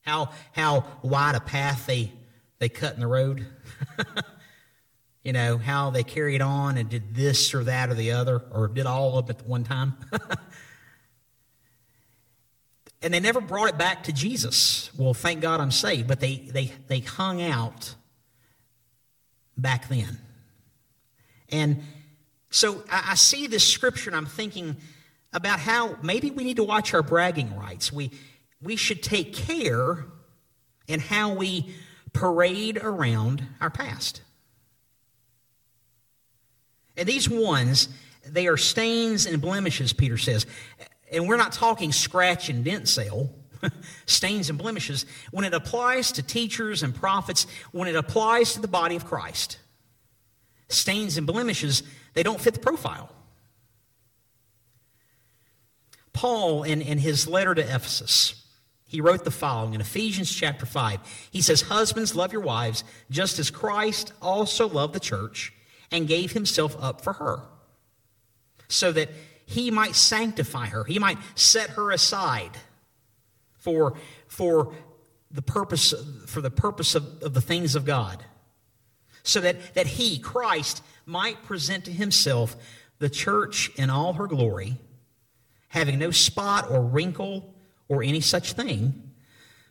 How, 0.01 0.31
how 0.53 0.86
wide 1.03 1.36
a 1.36 1.39
path 1.39 1.86
they, 1.86 2.12
they 2.60 2.67
cut 2.67 2.96
in 2.96 3.00
the 3.00 3.07
road. 3.07 3.46
you 5.24 5.34
know, 5.34 5.57
how 5.57 5.91
they 5.91 6.03
carried 6.03 6.41
on 6.41 6.77
and 6.77 6.89
did 6.89 7.13
this 7.13 7.53
or 7.53 7.63
that 7.65 7.89
or 7.89 7.93
the 7.93 8.12
other, 8.12 8.41
or 8.51 8.69
did 8.69 8.88
all 8.88 9.19
of 9.19 9.29
it 9.29 9.39
at 9.39 9.46
one 9.46 9.63
time. 9.63 9.96
and 13.08 13.14
they 13.14 13.22
never 13.22 13.40
brought 13.40 13.70
it 13.70 13.78
back 13.78 14.04
to 14.04 14.12
Jesus. 14.12 14.92
Well, 14.98 15.14
thank 15.14 15.40
God 15.40 15.62
I'm 15.62 15.72
saved, 15.72 16.10
but 16.10 16.20
they, 16.20 16.36
they, 16.36 16.74
they 16.90 17.00
hung 17.00 17.42
out 17.42 17.96
back 19.56 19.88
then. 19.88 20.18
And 21.48 21.84
so 22.50 22.84
I, 22.92 23.12
I 23.12 23.16
see 23.16 23.48
this 23.48 23.66
scripture 23.66 24.10
and 24.10 24.18
I'm 24.18 24.26
thinking 24.26 24.76
about 25.32 25.62
how 25.62 25.96
maybe 26.04 26.32
we 26.32 26.44
need 26.44 26.58
to 26.58 26.66
watch 26.66 26.94
our 26.94 27.02
bragging 27.02 27.56
rights. 27.56 27.94
We, 27.94 28.12
we 28.62 28.76
should 28.76 29.02
take 29.02 29.34
care 29.34 30.04
in 30.90 31.00
how 31.00 31.34
we 31.34 31.74
parade 32.12 32.78
around 32.78 33.42
our 33.62 33.70
past. 33.70 34.22
And 36.98 37.08
these 37.08 37.30
ones, 37.30 37.88
they 38.26 38.48
are 38.48 38.58
stains 38.58 39.26
and 39.26 39.42
blemishes, 39.42 39.94
Peter 39.94 40.18
says. 40.18 40.46
And 41.12 41.28
we're 41.28 41.38
not 41.38 41.54
talking 41.54 41.92
scratch 41.92 42.50
and 42.50 42.64
dent 42.64 42.88
sale, 42.88 43.34
stains 44.06 44.50
and 44.50 44.58
blemishes. 44.58 45.06
When 45.32 45.46
it 45.46 45.54
applies 45.54 46.12
to 46.14 46.24
teachers 46.24 46.84
and 46.84 46.94
prophets, 46.94 47.48
when 47.72 47.88
it 47.88 47.96
applies 47.96 48.54
to 48.54 48.62
the 48.62 48.68
body 48.68 48.96
of 48.96 49.06
Christ, 49.06 49.60
stains 50.70 51.18
and 51.18 51.26
blemishes, 51.26 51.84
they 52.14 52.24
don't 52.24 52.42
fit 52.42 52.54
the 52.54 52.60
profile. 52.60 53.12
Paul, 56.14 56.64
in, 56.64 56.82
in 56.82 56.98
his 56.98 57.28
letter 57.28 57.54
to 57.54 57.62
Ephesus, 57.62 58.44
he 58.88 59.02
wrote 59.02 59.24
the 59.24 59.32
following 59.32 59.74
in 59.74 59.82
Ephesians 59.82 60.34
chapter 60.34 60.66
5. 60.66 61.30
He 61.30 61.42
says, 61.42 61.62
Husbands, 61.62 62.16
love 62.16 62.32
your 62.32 62.42
wives, 62.42 62.84
just 63.12 63.38
as 63.38 63.52
Christ 63.52 64.14
also 64.22 64.68
loved 64.68 64.94
the 64.94 65.00
church 65.00 65.54
and 65.92 66.08
gave 66.08 66.32
himself 66.32 66.76
up 66.82 67.02
for 67.02 67.14
her, 67.14 67.44
so 68.68 68.92
that 68.94 69.10
he 69.48 69.72
might 69.72 69.96
sanctify 69.96 70.68
her, 70.68 70.84
he 70.84 71.00
might 71.00 71.18
set 71.34 71.72
her 71.72 71.89
aside 71.92 72.51
for, 73.56 73.98
for 74.27 74.74
the 75.32 75.42
purpose 75.42 75.94
for 76.27 76.42
the 76.42 76.51
purpose 76.51 76.96
of, 76.96 77.24
of 77.24 77.34
the 77.34 77.42
things 77.42 77.74
of 77.74 77.86
God. 77.86 78.24
So 79.24 79.39
that, 79.42 79.74
that 79.74 79.88
he, 79.88 80.20
Christ, 80.20 80.84
might 81.06 81.44
present 81.44 81.86
to 81.86 81.92
himself 81.92 82.56
the 83.00 83.10
church 83.10 83.72
in 83.77 83.89
all 83.89 84.13
her 84.13 84.27
glory, 84.27 84.75
having 85.70 85.98
no 85.98 86.12
spot 86.12 86.70
or 86.70 86.82
wrinkle 86.82 87.54
or 87.88 88.04
any 88.04 88.22
such 88.22 88.54
thing, 88.54 89.12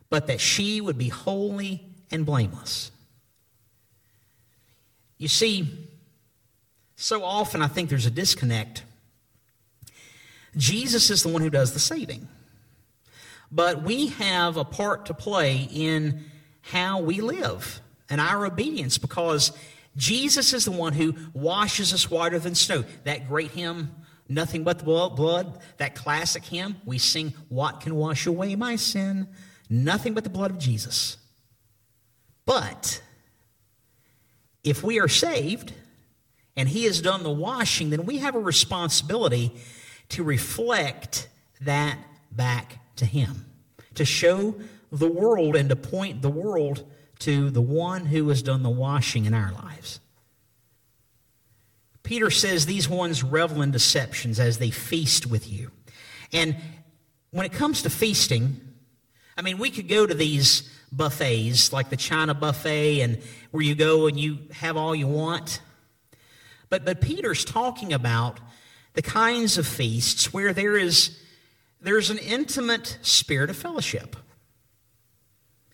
but 0.09 0.27
that 0.27 0.41
she 0.41 0.81
would 0.81 0.97
be 0.97 1.09
holy 1.09 1.85
and 2.11 2.25
blameless. 2.25 2.91
You 5.19 5.29
see, 5.29 5.89
so 6.97 7.23
often 7.23 7.61
I 7.61 7.69
think 7.69 7.91
there's 7.91 8.07
a 8.07 8.11
disconnect. 8.11 8.85
Jesus 10.57 11.11
is 11.11 11.23
the 11.23 11.29
one 11.29 11.43
who 11.43 11.51
does 11.51 11.73
the 11.73 11.79
saving. 11.79 12.29
But 13.51 13.83
we 13.83 14.09
have 14.09 14.57
a 14.57 14.65
part 14.65 15.07
to 15.07 15.15
play 15.15 15.69
in 15.71 16.25
how 16.63 17.01
we 17.01 17.21
live 17.21 17.81
and 18.09 18.21
our 18.21 18.47
obedience 18.47 18.99
because 18.99 19.53
Jesus 19.97 20.53
is 20.53 20.65
the 20.65 20.73
one 20.73 20.93
who 20.93 21.15
washes 21.33 21.93
us 21.95 22.11
whiter 22.11 22.39
than 22.39 22.55
snow. 22.55 22.85
That 23.05 23.29
great 23.29 23.53
hymn, 23.53 23.95
Nothing 24.29 24.65
But 24.65 24.79
the 24.79 24.85
Blood, 24.85 25.59
that 25.79 25.95
classic 25.95 26.45
hymn, 26.45 26.77
we 26.85 26.99
sing, 26.99 27.33
What 27.49 27.81
can 27.81 27.95
wash 27.95 28.27
away 28.27 28.57
my 28.57 28.77
sin? 28.77 29.29
Nothing 29.71 30.15
but 30.15 30.25
the 30.25 30.31
blood 30.31 30.51
of 30.51 30.59
Jesus. 30.59 31.17
But 32.45 33.01
if 34.63 34.83
we 34.83 35.01
are 35.01 35.09
saved, 35.09 35.73
and 36.57 36.69
He 36.69 36.85
has 36.85 37.01
done 37.01 37.23
the 37.23 37.31
washing, 37.31 37.91
then 37.91 38.05
we 38.05 38.19
have 38.19 38.35
a 38.35 38.41
responsibility 38.41 39.53
to 40.11 40.23
reflect 40.23 41.29
that 41.61 41.99
back 42.31 42.79
to 42.97 43.07
Him, 43.07 43.47
to 43.95 44.05
show 44.05 44.55
the 44.93 45.09
world 45.09 45.57
and 45.57 45.69
to 45.69 45.77
point 45.77 46.23
the 46.23 46.31
world 46.31 46.85
to 47.21 47.51
the 47.51 47.63
one 47.63 48.07
who 48.07 48.29
has 48.29 48.43
done 48.43 48.63
the 48.63 48.71
washing 48.71 49.25
in 49.25 49.35
our 49.35 49.53
lives. 49.53 50.01
Peter 52.03 52.31
says 52.31 52.67
these 52.67 52.89
ones 52.89 53.25
revel 53.25 53.63
in 53.63 53.73
deceptions 53.73 54.39
as 54.39 54.59
they 54.59 54.71
feast 54.71 55.27
with 55.27 55.51
you. 55.51 55.73
And 56.33 56.57
when 57.31 57.47
it 57.47 57.53
comes 57.53 57.83
to 57.83 57.91
feasting, 57.91 58.61
I 59.37 59.43
mean, 59.43 59.59
we 59.59 59.71
could 59.71 59.89
go 59.89 60.07
to 60.07 60.15
these 60.15 60.71
buffets 60.93 61.73
like 61.73 61.91
the 61.91 61.97
China 61.97 62.33
buffet 62.33 63.01
and 63.01 63.19
where 63.51 63.63
you 63.63 63.75
go 63.75 64.07
and 64.07 64.19
you 64.19 64.39
have 64.53 64.77
all 64.77 64.95
you 64.95 65.09
want. 65.09 65.61
But, 66.69 66.85
but 66.85 67.01
Peter's 67.01 67.45
talking 67.45 67.93
about 67.93 68.39
the 68.97 69.03
kinds 69.03 69.59
of 69.59 69.67
feasts 69.67 70.33
where 70.33 70.53
there 70.53 70.77
is 70.77 71.19
there's 71.81 72.11
an 72.11 72.19
intimate 72.19 72.99
spirit 73.03 73.51
of 73.51 73.57
fellowship. 73.57 74.17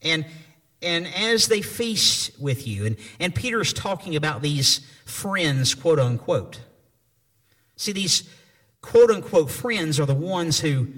And, 0.02 0.26
and 0.82 1.06
as 1.06 1.46
they 1.46 1.62
feast 1.62 2.38
with 2.40 2.66
you, 2.66 2.84
and, 2.84 2.96
and 3.20 3.34
Peter's 3.34 3.72
talking 3.72 4.16
about 4.16 4.42
these 4.42 4.80
friends, 5.06 5.74
quote 5.74 6.00
unquote. 6.00 6.60
See, 7.76 7.92
these 7.92 8.28
quote 8.82 9.10
unquote 9.10 9.50
friends 9.50 10.00
are 10.00 10.06
the 10.06 10.14
ones 10.14 10.60
who 10.60 10.88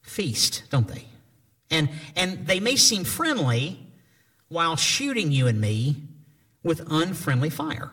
feast, 0.00 0.64
don't 0.70 0.88
they? 0.88 1.04
And, 1.70 1.90
and 2.16 2.46
they 2.46 2.58
may 2.58 2.76
seem 2.76 3.04
friendly 3.04 3.78
while 4.48 4.76
shooting 4.76 5.30
you 5.30 5.46
and 5.46 5.60
me 5.60 6.02
with 6.62 6.90
unfriendly 6.90 7.50
fire. 7.50 7.92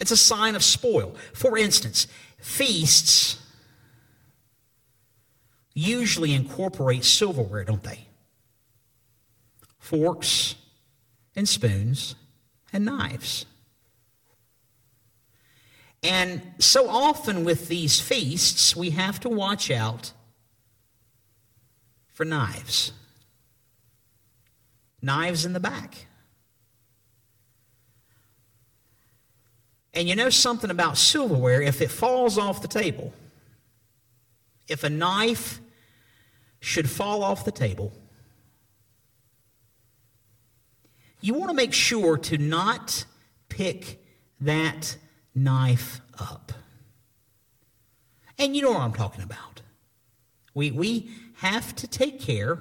It's 0.00 0.10
a 0.10 0.16
sign 0.16 0.56
of 0.56 0.64
spoil. 0.64 1.14
For 1.34 1.58
instance, 1.58 2.06
feasts 2.38 3.36
usually 5.74 6.32
incorporate 6.32 7.04
silverware, 7.04 7.64
don't 7.64 7.82
they? 7.82 8.06
Forks 9.78 10.56
and 11.36 11.48
spoons 11.48 12.14
and 12.72 12.84
knives. 12.84 13.46
And 16.02 16.40
so 16.58 16.88
often 16.88 17.44
with 17.44 17.68
these 17.68 18.00
feasts, 18.00 18.74
we 18.74 18.90
have 18.90 19.20
to 19.20 19.28
watch 19.28 19.70
out 19.70 20.12
for 22.08 22.24
knives. 22.24 22.92
Knives 25.02 25.44
in 25.44 25.52
the 25.52 25.60
back. 25.60 26.06
And 29.92 30.08
you 30.08 30.14
know 30.14 30.30
something 30.30 30.70
about 30.70 30.96
silverware, 30.96 31.60
if 31.62 31.80
it 31.80 31.90
falls 31.90 32.38
off 32.38 32.62
the 32.62 32.68
table, 32.68 33.12
if 34.68 34.84
a 34.84 34.90
knife 34.90 35.60
should 36.60 36.88
fall 36.88 37.22
off 37.24 37.44
the 37.44 37.50
table, 37.50 37.92
you 41.20 41.34
want 41.34 41.50
to 41.50 41.54
make 41.54 41.72
sure 41.72 42.16
to 42.16 42.38
not 42.38 43.04
pick 43.48 44.00
that 44.40 44.96
knife 45.34 46.00
up. 46.18 46.52
And 48.38 48.56
you 48.56 48.62
know 48.62 48.70
what 48.70 48.80
I'm 48.80 48.92
talking 48.92 49.22
about. 49.22 49.60
We, 50.54 50.70
we 50.70 51.10
have 51.36 51.74
to 51.76 51.86
take 51.86 52.20
care 52.20 52.58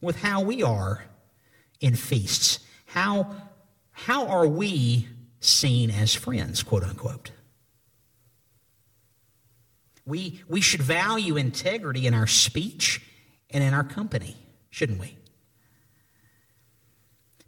with 0.00 0.20
how 0.20 0.42
we 0.42 0.62
are 0.62 1.04
in 1.80 1.96
feasts. 1.96 2.60
How 2.86 3.34
how 4.04 4.28
are 4.28 4.46
we 4.46 5.08
seen 5.40 5.90
as 5.90 6.14
friends, 6.14 6.62
quote 6.62 6.84
unquote. 6.84 7.32
We, 10.06 10.40
we 10.48 10.60
should 10.60 10.80
value 10.80 11.36
integrity 11.36 12.06
in 12.06 12.14
our 12.14 12.28
speech 12.28 13.02
and 13.50 13.62
in 13.62 13.74
our 13.74 13.82
company, 13.82 14.36
shouldn't 14.70 15.00
we? 15.00 15.16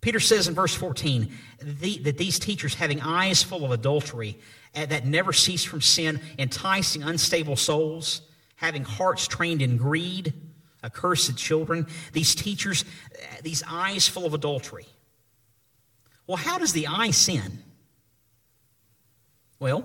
Peter 0.00 0.18
says 0.18 0.48
in 0.48 0.54
verse 0.54 0.74
14 0.74 1.32
the, 1.62 1.98
that 1.98 2.18
these 2.18 2.40
teachers, 2.40 2.74
having 2.74 3.00
eyes 3.00 3.44
full 3.44 3.64
of 3.64 3.70
adultery, 3.70 4.36
uh, 4.74 4.86
that 4.86 5.06
never 5.06 5.32
cease 5.32 5.62
from 5.62 5.80
sin, 5.80 6.20
enticing 6.36 7.04
unstable 7.04 7.56
souls, 7.56 8.22
having 8.56 8.82
hearts 8.82 9.28
trained 9.28 9.62
in 9.62 9.76
greed, 9.76 10.34
accursed 10.82 11.36
children, 11.38 11.86
these 12.12 12.34
teachers, 12.34 12.84
uh, 13.14 13.36
these 13.42 13.62
eyes 13.68 14.08
full 14.08 14.26
of 14.26 14.34
adultery. 14.34 14.86
Well, 16.30 16.36
how 16.36 16.58
does 16.58 16.72
the 16.72 16.86
eye 16.86 17.10
sin? 17.10 17.58
Well, 19.58 19.84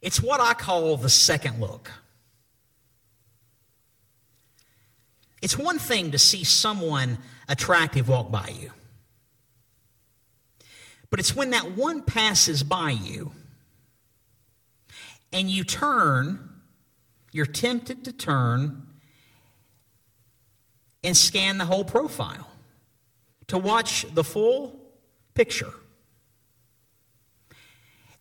it's 0.00 0.22
what 0.22 0.40
I 0.40 0.54
call 0.54 0.96
the 0.96 1.10
second 1.10 1.60
look. 1.60 1.90
It's 5.42 5.58
one 5.58 5.78
thing 5.78 6.12
to 6.12 6.18
see 6.18 6.42
someone 6.42 7.18
attractive 7.50 8.08
walk 8.08 8.30
by 8.30 8.50
you. 8.58 8.70
But 11.10 11.20
it's 11.20 11.36
when 11.36 11.50
that 11.50 11.72
one 11.72 12.00
passes 12.00 12.62
by 12.62 12.92
you 12.92 13.32
and 15.34 15.50
you 15.50 15.64
turn, 15.64 16.48
you're 17.30 17.44
tempted 17.44 18.06
to 18.06 18.12
turn 18.14 18.86
and 21.04 21.14
scan 21.14 21.58
the 21.58 21.66
whole 21.66 21.84
profile 21.84 22.51
to 23.48 23.58
watch 23.58 24.06
the 24.14 24.24
full 24.24 24.80
picture. 25.34 25.72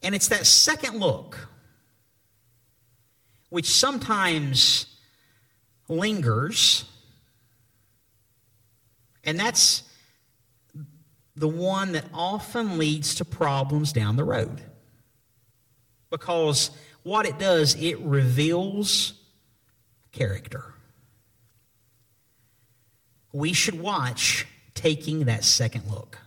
And 0.04 0.16
it's 0.16 0.30
that 0.30 0.46
second 0.46 1.00
look 1.00 1.48
which 3.52 3.70
sometimes 3.70 4.86
lingers, 5.90 6.86
and 9.26 9.38
that's 9.38 9.84
the 11.36 11.50
one 11.50 11.92
that 11.92 12.06
often 12.14 12.78
leads 12.78 13.16
to 13.16 13.26
problems 13.26 13.92
down 13.92 14.16
the 14.16 14.24
road. 14.24 14.62
Because 16.10 16.72
what 17.04 17.26
it 17.26 17.40
does, 17.40 17.76
it 17.76 18.00
reveals 18.00 19.14
character. 20.14 20.74
We 23.34 23.52
should 23.52 23.80
watch 23.80 24.48
taking 24.74 25.26
that 25.26 25.44
second 25.44 25.90
look. 25.90 26.18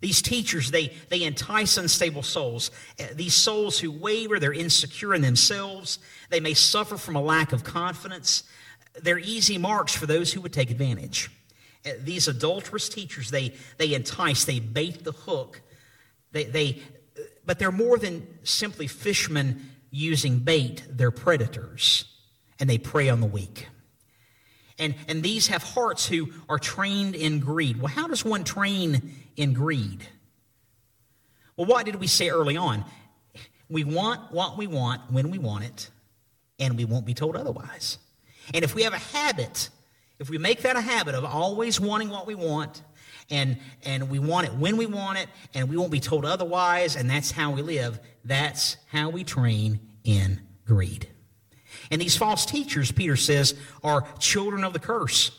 These 0.00 0.20
teachers, 0.20 0.70
they, 0.70 0.92
they 1.08 1.22
entice 1.22 1.78
unstable 1.78 2.22
souls. 2.22 2.70
Uh, 3.00 3.04
these 3.14 3.32
souls 3.32 3.78
who 3.78 3.90
waver, 3.90 4.38
they're 4.38 4.52
insecure 4.52 5.14
in 5.14 5.22
themselves. 5.22 5.98
They 6.28 6.40
may 6.40 6.52
suffer 6.52 6.98
from 6.98 7.16
a 7.16 7.22
lack 7.22 7.54
of 7.54 7.64
confidence. 7.64 8.42
They're 9.02 9.18
easy 9.18 9.56
marks 9.56 9.94
for 9.94 10.04
those 10.04 10.30
who 10.30 10.42
would 10.42 10.52
take 10.52 10.70
advantage. 10.70 11.30
Uh, 11.86 11.92
these 12.00 12.28
adulterous 12.28 12.90
teachers, 12.90 13.30
they, 13.30 13.54
they 13.78 13.94
entice, 13.94 14.44
they 14.44 14.60
bait 14.60 15.04
the 15.04 15.12
hook. 15.12 15.62
They, 16.32 16.44
they, 16.44 16.82
but 17.46 17.58
they're 17.58 17.72
more 17.72 17.96
than 17.96 18.26
simply 18.42 18.86
fishermen 18.86 19.70
using 19.90 20.38
bait, 20.40 20.82
they're 20.90 21.10
predators, 21.12 22.04
and 22.60 22.68
they 22.68 22.76
prey 22.76 23.08
on 23.08 23.20
the 23.20 23.26
weak. 23.26 23.68
And, 24.78 24.94
and 25.06 25.22
these 25.22 25.46
have 25.48 25.62
hearts 25.62 26.06
who 26.06 26.32
are 26.48 26.58
trained 26.58 27.14
in 27.14 27.38
greed. 27.40 27.80
Well, 27.80 27.92
how 27.92 28.08
does 28.08 28.24
one 28.24 28.44
train 28.44 29.12
in 29.36 29.52
greed? 29.52 30.06
Well, 31.56 31.66
what 31.66 31.86
did 31.86 31.96
we 31.96 32.06
say 32.06 32.30
early 32.30 32.56
on? 32.56 32.84
We 33.68 33.84
want 33.84 34.32
what 34.32 34.58
we 34.58 34.66
want 34.66 35.00
when 35.10 35.30
we 35.30 35.38
want 35.38 35.64
it, 35.64 35.90
and 36.58 36.76
we 36.76 36.84
won't 36.84 37.06
be 37.06 37.14
told 37.14 37.36
otherwise. 37.36 37.98
And 38.52 38.64
if 38.64 38.74
we 38.74 38.82
have 38.82 38.92
a 38.92 38.98
habit, 38.98 39.70
if 40.18 40.28
we 40.28 40.38
make 40.38 40.62
that 40.62 40.76
a 40.76 40.80
habit 40.80 41.14
of 41.14 41.24
always 41.24 41.80
wanting 41.80 42.10
what 42.10 42.26
we 42.26 42.34
want, 42.34 42.82
and, 43.30 43.58
and 43.84 44.10
we 44.10 44.18
want 44.18 44.48
it 44.48 44.54
when 44.54 44.76
we 44.76 44.86
want 44.86 45.18
it, 45.18 45.28
and 45.54 45.68
we 45.68 45.76
won't 45.76 45.92
be 45.92 46.00
told 46.00 46.24
otherwise, 46.24 46.96
and 46.96 47.08
that's 47.08 47.30
how 47.30 47.52
we 47.52 47.62
live, 47.62 48.00
that's 48.24 48.76
how 48.88 49.08
we 49.08 49.24
train 49.24 49.80
in 50.02 50.40
greed. 50.66 51.08
And 51.90 52.00
these 52.00 52.16
false 52.16 52.46
teachers, 52.46 52.92
Peter 52.92 53.16
says, 53.16 53.54
are 53.82 54.06
children 54.18 54.64
of 54.64 54.72
the 54.72 54.78
curse. 54.78 55.30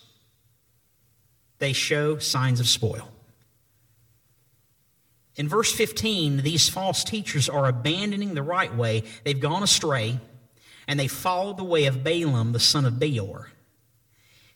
They 1.59 1.73
show 1.73 2.17
signs 2.17 2.59
of 2.59 2.67
spoil. 2.67 3.09
In 5.35 5.49
verse 5.49 5.73
15, 5.73 6.37
these 6.37 6.69
false 6.69 7.03
teachers 7.03 7.49
are 7.49 7.67
abandoning 7.67 8.33
the 8.33 8.43
right 8.43 8.73
way. 8.73 9.03
They've 9.23 9.39
gone 9.39 9.63
astray, 9.63 10.19
and 10.87 10.99
they 10.99 11.07
followed 11.07 11.57
the 11.57 11.63
way 11.63 11.85
of 11.85 12.03
Balaam, 12.03 12.53
the 12.53 12.59
son 12.59 12.85
of 12.85 12.99
Beor, 12.99 13.49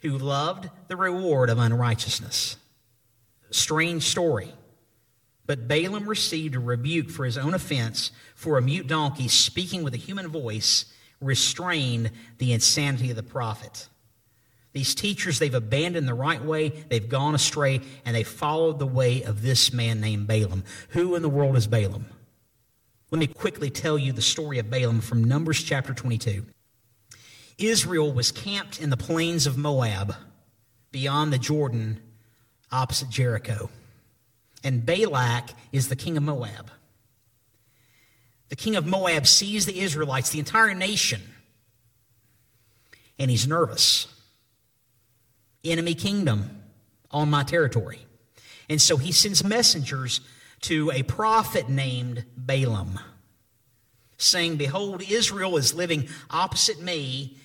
who 0.02 0.18
loved 0.18 0.70
the 0.88 0.96
reward 0.96 1.50
of 1.50 1.60
unrighteousness. 1.60 2.56
Strange 3.52 4.04
story. 4.04 4.54
But 5.46 5.68
Balaam 5.68 6.08
received 6.08 6.56
a 6.56 6.60
rebuke 6.60 7.10
for 7.10 7.26
his 7.26 7.38
own 7.38 7.54
offense, 7.54 8.12
for 8.36 8.58
a 8.58 8.62
mute 8.62 8.88
donkey 8.88 9.28
speaking 9.28 9.84
with 9.84 9.94
a 9.94 9.98
human 9.98 10.28
voice 10.28 10.86
restrained 11.22 12.12
the 12.38 12.54
insanity 12.54 13.10
of 13.10 13.16
the 13.16 13.24
prophet. 13.24 13.88
These 14.72 14.96
teachers, 14.96 15.40
they've 15.40 15.54
abandoned 15.54 16.08
the 16.08 16.14
right 16.14 16.44
way, 16.44 16.70
they've 16.70 17.10
gone 17.10 17.36
astray, 17.36 17.82
and 18.06 18.16
they 18.16 18.24
followed 18.24 18.80
the 18.80 18.86
way 18.86 19.24
of 19.24 19.42
this 19.42 19.74
man 19.74 20.00
named 20.00 20.28
Balaam. 20.28 20.64
Who 20.90 21.16
in 21.16 21.22
the 21.22 21.30
world 21.30 21.58
is 21.58 21.68
Balaam? 21.68 22.06
Let 23.12 23.20
me 23.20 23.28
quickly 23.28 23.72
tell 23.72 23.98
you 23.98 24.14
the 24.14 24.22
story 24.22 24.60
of 24.60 24.70
Balaam 24.70 25.02
from 25.02 25.24
Numbers 25.24 25.64
chapter 25.64 25.94
22. 25.94 26.46
Israel 27.58 28.14
was 28.14 28.32
camped 28.32 28.80
in 28.80 28.92
the 28.92 28.98
plains 28.98 29.48
of 29.48 29.58
Moab 29.58 30.16
beyond 30.92 31.34
the 31.34 31.40
Jordan 31.40 32.00
opposite 32.72 33.10
Jericho. 33.10 33.70
And 34.64 34.86
Balak 34.86 35.50
is 35.72 35.90
the 35.90 35.96
king 35.96 36.18
of 36.18 36.24
Moab 36.24 36.70
the 38.50 38.56
king 38.56 38.76
of 38.76 38.86
Moab 38.86 39.28
sees 39.28 39.66
the 39.66 39.80
Israelites, 39.80 40.32
the 40.32 40.40
entire 40.40 40.74
nation, 40.74 41.22
and 43.18 43.30
he's 43.30 43.48
nervous. 43.48 44.08
Enemy 45.64 45.94
kingdom 45.94 46.64
on 47.12 47.30
my 47.30 47.44
territory. 47.44 48.00
And 48.70 48.82
so 48.82 48.98
he 48.98 49.12
sends 49.12 49.44
messengers 49.44 50.22
to 50.62 50.92
a 50.92 51.04
prophet 51.04 51.70
named 51.70 52.26
Balaam, 52.38 53.00
saying, 54.18 54.58
Behold, 54.58 55.02
Israel 55.02 55.58
is 55.58 55.74
living 55.74 56.08
opposite 56.30 56.82
me. 56.82 57.38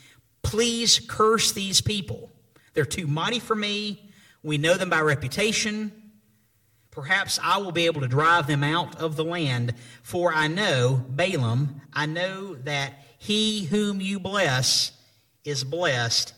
Please 0.42 1.00
curse 1.06 1.52
these 1.52 1.80
people. 1.80 2.30
They're 2.74 2.84
too 2.84 3.06
mighty 3.06 3.38
for 3.38 3.54
me. 3.54 4.10
We 4.42 4.58
know 4.58 4.74
them 4.74 4.90
by 4.90 5.00
reputation. 5.00 6.03
Perhaps 6.94 7.40
I 7.42 7.58
will 7.58 7.72
be 7.72 7.86
able 7.86 8.02
to 8.02 8.08
drive 8.08 8.46
them 8.46 8.62
out 8.62 9.00
of 9.00 9.16
the 9.16 9.24
land, 9.24 9.74
for 10.02 10.32
I 10.32 10.46
know, 10.46 11.04
Balaam, 11.08 11.80
I 11.92 12.06
know 12.06 12.54
that 12.54 12.94
he 13.18 13.64
whom 13.64 14.00
you 14.00 14.20
bless 14.20 14.92
is 15.44 15.64
blessed, 15.64 16.32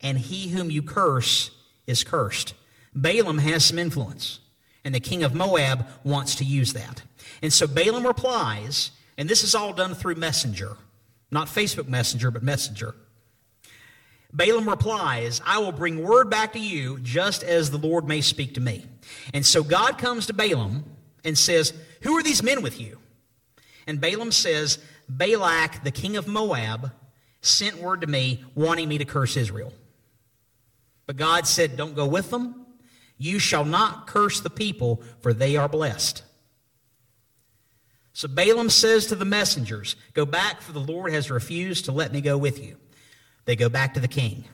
and 0.00 0.18
he 0.18 0.48
whom 0.48 0.70
you 0.70 0.82
curse 0.82 1.52
is 1.86 2.02
cursed. 2.02 2.54
Balaam 2.94 3.38
has 3.38 3.64
some 3.64 3.78
influence, 3.78 4.40
and 4.84 4.92
the 4.92 5.00
king 5.00 5.22
of 5.22 5.34
Moab 5.34 5.86
wants 6.02 6.34
to 6.36 6.44
use 6.44 6.72
that. 6.72 7.02
And 7.40 7.52
so 7.52 7.68
Balaam 7.68 8.06
replies, 8.06 8.90
and 9.16 9.28
this 9.28 9.44
is 9.44 9.54
all 9.54 9.72
done 9.72 9.94
through 9.94 10.16
Messenger, 10.16 10.76
not 11.30 11.46
Facebook 11.46 11.86
Messenger, 11.86 12.32
but 12.32 12.42
Messenger. 12.42 12.96
Balaam 14.32 14.68
replies, 14.68 15.40
I 15.44 15.58
will 15.58 15.72
bring 15.72 16.02
word 16.02 16.30
back 16.30 16.52
to 16.52 16.58
you 16.58 16.98
just 17.00 17.42
as 17.42 17.70
the 17.70 17.78
Lord 17.78 18.06
may 18.06 18.20
speak 18.20 18.54
to 18.54 18.60
me. 18.60 18.86
And 19.34 19.44
so 19.44 19.62
God 19.62 19.98
comes 19.98 20.26
to 20.26 20.32
Balaam 20.32 20.84
and 21.24 21.36
says, 21.36 21.72
Who 22.02 22.16
are 22.16 22.22
these 22.22 22.42
men 22.42 22.62
with 22.62 22.80
you? 22.80 22.98
And 23.86 24.00
Balaam 24.00 24.30
says, 24.30 24.78
Balak, 25.08 25.82
the 25.82 25.90
king 25.90 26.16
of 26.16 26.28
Moab, 26.28 26.92
sent 27.40 27.78
word 27.78 28.02
to 28.02 28.06
me 28.06 28.44
wanting 28.54 28.88
me 28.88 28.98
to 28.98 29.04
curse 29.04 29.36
Israel. 29.36 29.72
But 31.06 31.16
God 31.16 31.46
said, 31.46 31.76
Don't 31.76 31.96
go 31.96 32.06
with 32.06 32.30
them. 32.30 32.66
You 33.18 33.38
shall 33.38 33.64
not 33.64 34.06
curse 34.06 34.40
the 34.40 34.50
people, 34.50 35.02
for 35.20 35.34
they 35.34 35.56
are 35.56 35.68
blessed. 35.68 36.22
So 38.12 38.28
Balaam 38.28 38.70
says 38.70 39.06
to 39.06 39.16
the 39.16 39.24
messengers, 39.24 39.96
Go 40.14 40.24
back, 40.24 40.60
for 40.60 40.72
the 40.72 40.80
Lord 40.80 41.12
has 41.12 41.30
refused 41.30 41.86
to 41.86 41.92
let 41.92 42.12
me 42.12 42.20
go 42.20 42.38
with 42.38 42.62
you. 42.62 42.76
They 43.44 43.56
go 43.56 43.68
back 43.68 43.94
to 43.94 44.00
the 44.00 44.08
king. 44.08 44.44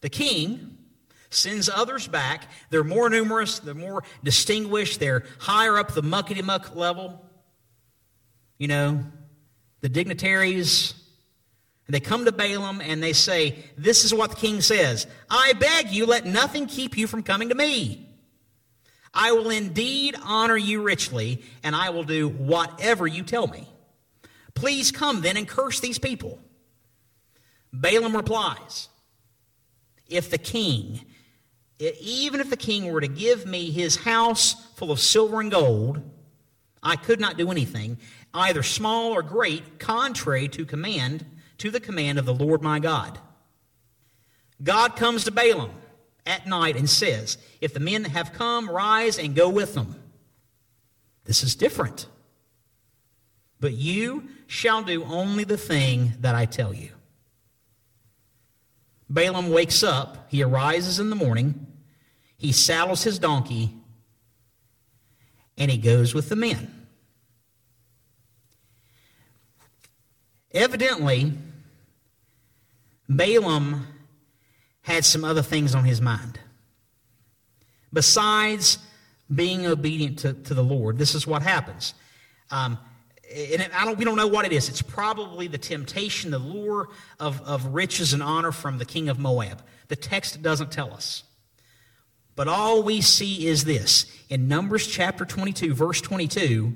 The 0.00 0.08
king 0.08 0.78
sends 1.30 1.68
others 1.68 2.08
back. 2.08 2.48
They're 2.70 2.84
more 2.84 3.08
numerous, 3.08 3.58
they're 3.60 3.74
more 3.74 4.02
distinguished, 4.24 5.00
they're 5.00 5.24
higher 5.38 5.78
up 5.78 5.94
the 5.94 6.02
muckety 6.02 6.42
muck 6.42 6.74
level. 6.74 7.24
You 8.58 8.68
know, 8.68 9.04
the 9.80 9.88
dignitaries. 9.88 10.94
And 11.86 11.94
they 11.94 12.00
come 12.00 12.24
to 12.24 12.32
Balaam 12.32 12.80
and 12.80 13.02
they 13.02 13.12
say, 13.12 13.64
This 13.76 14.04
is 14.04 14.14
what 14.14 14.30
the 14.30 14.36
king 14.36 14.60
says 14.60 15.06
I 15.28 15.54
beg 15.54 15.90
you, 15.90 16.06
let 16.06 16.26
nothing 16.26 16.66
keep 16.66 16.96
you 16.96 17.06
from 17.06 17.22
coming 17.22 17.48
to 17.48 17.54
me. 17.54 18.06
I 19.12 19.32
will 19.32 19.50
indeed 19.50 20.14
honor 20.22 20.56
you 20.56 20.82
richly, 20.82 21.42
and 21.64 21.74
I 21.74 21.90
will 21.90 22.04
do 22.04 22.28
whatever 22.28 23.08
you 23.08 23.24
tell 23.24 23.48
me. 23.48 23.68
Please 24.54 24.92
come 24.92 25.20
then 25.20 25.36
and 25.36 25.48
curse 25.48 25.80
these 25.80 25.98
people. 25.98 26.38
Balaam 27.72 28.16
replies, 28.16 28.88
If 30.08 30.30
the 30.30 30.38
king, 30.38 31.00
even 31.78 32.40
if 32.40 32.50
the 32.50 32.56
king 32.56 32.92
were 32.92 33.00
to 33.00 33.08
give 33.08 33.46
me 33.46 33.70
his 33.70 33.96
house 33.96 34.54
full 34.74 34.90
of 34.90 35.00
silver 35.00 35.40
and 35.40 35.50
gold, 35.50 36.02
I 36.82 36.96
could 36.96 37.20
not 37.20 37.36
do 37.36 37.50
anything, 37.50 37.98
either 38.34 38.62
small 38.62 39.12
or 39.12 39.22
great, 39.22 39.78
contrary 39.78 40.48
to 40.48 40.64
command, 40.64 41.24
to 41.58 41.70
the 41.70 41.80
command 41.80 42.18
of 42.18 42.26
the 42.26 42.34
Lord 42.34 42.62
my 42.62 42.78
God. 42.78 43.18
God 44.62 44.96
comes 44.96 45.24
to 45.24 45.30
Balaam 45.30 45.70
at 46.26 46.46
night 46.46 46.76
and 46.76 46.88
says, 46.88 47.38
If 47.60 47.74
the 47.74 47.80
men 47.80 48.04
have 48.04 48.32
come, 48.32 48.68
rise 48.68 49.18
and 49.18 49.34
go 49.34 49.48
with 49.48 49.74
them. 49.74 49.96
This 51.24 51.42
is 51.42 51.54
different. 51.54 52.06
But 53.58 53.72
you 53.72 54.28
shall 54.46 54.82
do 54.82 55.04
only 55.04 55.44
the 55.44 55.56
thing 55.56 56.14
that 56.20 56.34
I 56.34 56.46
tell 56.46 56.74
you. 56.74 56.90
Balaam 59.10 59.50
wakes 59.50 59.82
up. 59.82 60.30
He 60.30 60.42
arises 60.42 61.00
in 61.00 61.10
the 61.10 61.16
morning. 61.16 61.66
He 62.38 62.52
saddles 62.52 63.02
his 63.02 63.18
donkey 63.18 63.74
and 65.58 65.70
he 65.70 65.76
goes 65.76 66.14
with 66.14 66.28
the 66.28 66.36
men. 66.36 66.86
Evidently, 70.52 71.32
Balaam 73.08 73.86
had 74.82 75.04
some 75.04 75.24
other 75.24 75.42
things 75.42 75.74
on 75.74 75.84
his 75.84 76.00
mind. 76.00 76.38
Besides 77.92 78.78
being 79.32 79.66
obedient 79.66 80.20
to, 80.20 80.32
to 80.32 80.54
the 80.54 80.64
Lord, 80.64 80.98
this 80.98 81.14
is 81.14 81.26
what 81.26 81.42
happens. 81.42 81.94
Um, 82.50 82.78
and 83.34 83.70
I 83.72 83.84
don't, 83.84 83.98
we 83.98 84.04
don't 84.04 84.16
know 84.16 84.26
what 84.26 84.44
it 84.44 84.52
is. 84.52 84.68
It's 84.68 84.82
probably 84.82 85.46
the 85.46 85.58
temptation, 85.58 86.30
the 86.30 86.38
lure 86.38 86.88
of, 87.18 87.40
of 87.42 87.66
riches 87.66 88.12
and 88.12 88.22
honor 88.22 88.52
from 88.52 88.78
the 88.78 88.84
king 88.84 89.08
of 89.08 89.18
Moab. 89.18 89.62
The 89.88 89.96
text 89.96 90.42
doesn't 90.42 90.72
tell 90.72 90.92
us. 90.92 91.22
But 92.34 92.48
all 92.48 92.82
we 92.82 93.00
see 93.00 93.46
is 93.46 93.64
this. 93.64 94.06
In 94.28 94.48
Numbers 94.48 94.86
chapter 94.86 95.24
22, 95.24 95.74
verse 95.74 96.00
22, 96.00 96.74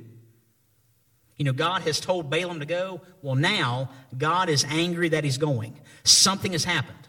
you 1.36 1.44
know, 1.44 1.52
God 1.52 1.82
has 1.82 1.98
told 2.00 2.30
Balaam 2.30 2.60
to 2.60 2.66
go. 2.66 3.00
Well, 3.22 3.34
now 3.34 3.90
God 4.16 4.48
is 4.48 4.64
angry 4.68 5.08
that 5.08 5.24
he's 5.24 5.38
going. 5.38 5.78
Something 6.04 6.52
has 6.52 6.64
happened. 6.64 7.08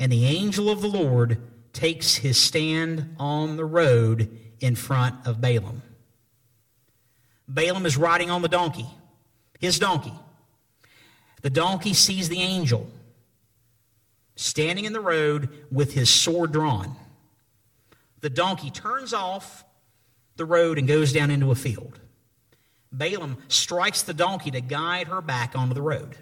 And 0.00 0.10
the 0.10 0.24
angel 0.24 0.70
of 0.70 0.80
the 0.80 0.88
Lord 0.88 1.38
takes 1.72 2.16
his 2.16 2.36
stand 2.36 3.14
on 3.18 3.56
the 3.56 3.64
road 3.64 4.28
in 4.60 4.74
front 4.74 5.26
of 5.26 5.40
Balaam. 5.40 5.82
Balaam 7.46 7.86
is 7.86 7.96
riding 7.96 8.30
on 8.30 8.42
the 8.42 8.48
donkey, 8.48 8.86
his 9.58 9.78
donkey. 9.78 10.14
The 11.42 11.50
donkey 11.50 11.92
sees 11.92 12.28
the 12.28 12.40
angel 12.40 12.90
standing 14.36 14.84
in 14.84 14.92
the 14.92 15.00
road 15.00 15.48
with 15.70 15.92
his 15.92 16.08
sword 16.10 16.52
drawn. 16.52 16.96
The 18.20 18.30
donkey 18.30 18.70
turns 18.70 19.12
off 19.12 19.64
the 20.36 20.46
road 20.46 20.78
and 20.78 20.88
goes 20.88 21.12
down 21.12 21.30
into 21.30 21.50
a 21.50 21.54
field. 21.54 22.00
Balaam 22.90 23.38
strikes 23.48 24.02
the 24.02 24.14
donkey 24.14 24.50
to 24.52 24.60
guide 24.60 25.08
her 25.08 25.20
back 25.20 25.56
onto 25.56 25.74
the 25.74 25.82
road. 25.82 26.16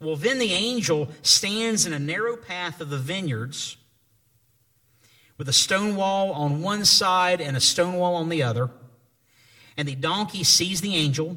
Well, 0.00 0.16
then 0.16 0.38
the 0.38 0.52
angel 0.52 1.08
stands 1.22 1.86
in 1.86 1.92
a 1.92 1.98
narrow 1.98 2.36
path 2.36 2.80
of 2.80 2.90
the 2.90 2.98
vineyards 2.98 3.76
with 5.38 5.48
a 5.48 5.52
stone 5.52 5.96
wall 5.96 6.32
on 6.32 6.60
one 6.60 6.84
side 6.84 7.40
and 7.40 7.56
a 7.56 7.60
stone 7.60 7.94
wall 7.94 8.16
on 8.16 8.28
the 8.28 8.42
other. 8.42 8.70
And 9.76 9.88
the 9.88 9.94
donkey 9.94 10.44
sees 10.44 10.80
the 10.80 10.94
angel, 10.94 11.36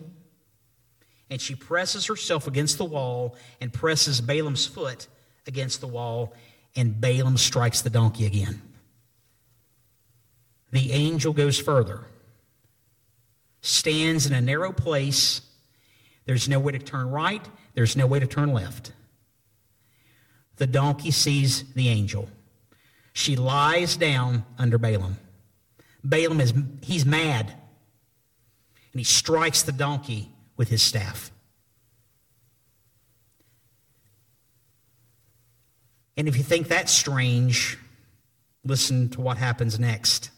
and 1.30 1.42
she 1.42 1.56
presses 1.56 2.06
herself 2.06 2.48
against 2.48 2.78
the 2.78 2.86
wall 2.86 3.36
and 3.60 3.74
presses 3.74 4.22
Balaam's 4.22 4.66
foot 4.66 5.08
against 5.48 5.82
the 5.82 5.88
wall, 5.88 6.34
and 6.76 7.00
Balaam 7.00 7.38
strikes 7.38 7.82
the 7.82 7.90
donkey 7.90 8.26
again. 8.26 8.62
The 10.72 10.92
angel 10.92 11.34
goes 11.34 11.60
further, 11.60 12.06
stands 13.62 14.26
in 14.26 14.34
a 14.34 14.42
narrow 14.42 14.72
place. 14.72 15.42
There's 16.26 16.50
no 16.50 16.60
way 16.60 16.74
to 16.74 16.80
turn 16.80 17.10
right, 17.10 17.46
there's 17.74 17.96
no 17.96 18.06
way 18.06 18.20
to 18.20 18.28
turn 18.28 18.54
left. 18.54 18.92
The 20.58 20.68
donkey 20.68 21.12
sees 21.12 21.72
the 21.74 21.88
angel. 21.88 22.30
She 23.14 23.36
lies 23.36 23.96
down 23.96 24.46
under 24.58 24.78
Balaam. 24.78 25.18
Balaam 26.04 26.42
is 26.42 26.54
he's 26.82 27.06
mad 27.06 27.54
and 28.98 29.02
he 29.02 29.06
strikes 29.06 29.62
the 29.62 29.72
donkey 29.72 30.28
with 30.56 30.70
his 30.70 30.82
staff. 30.82 31.30
And 36.18 36.28
if 36.28 36.36
you 36.36 36.42
think 36.42 36.68
that's 36.68 36.92
strange, 36.92 37.78
listen 38.64 39.10
to 39.10 39.22
what 39.22 39.38
happens 39.38 39.80
next. 39.80 40.32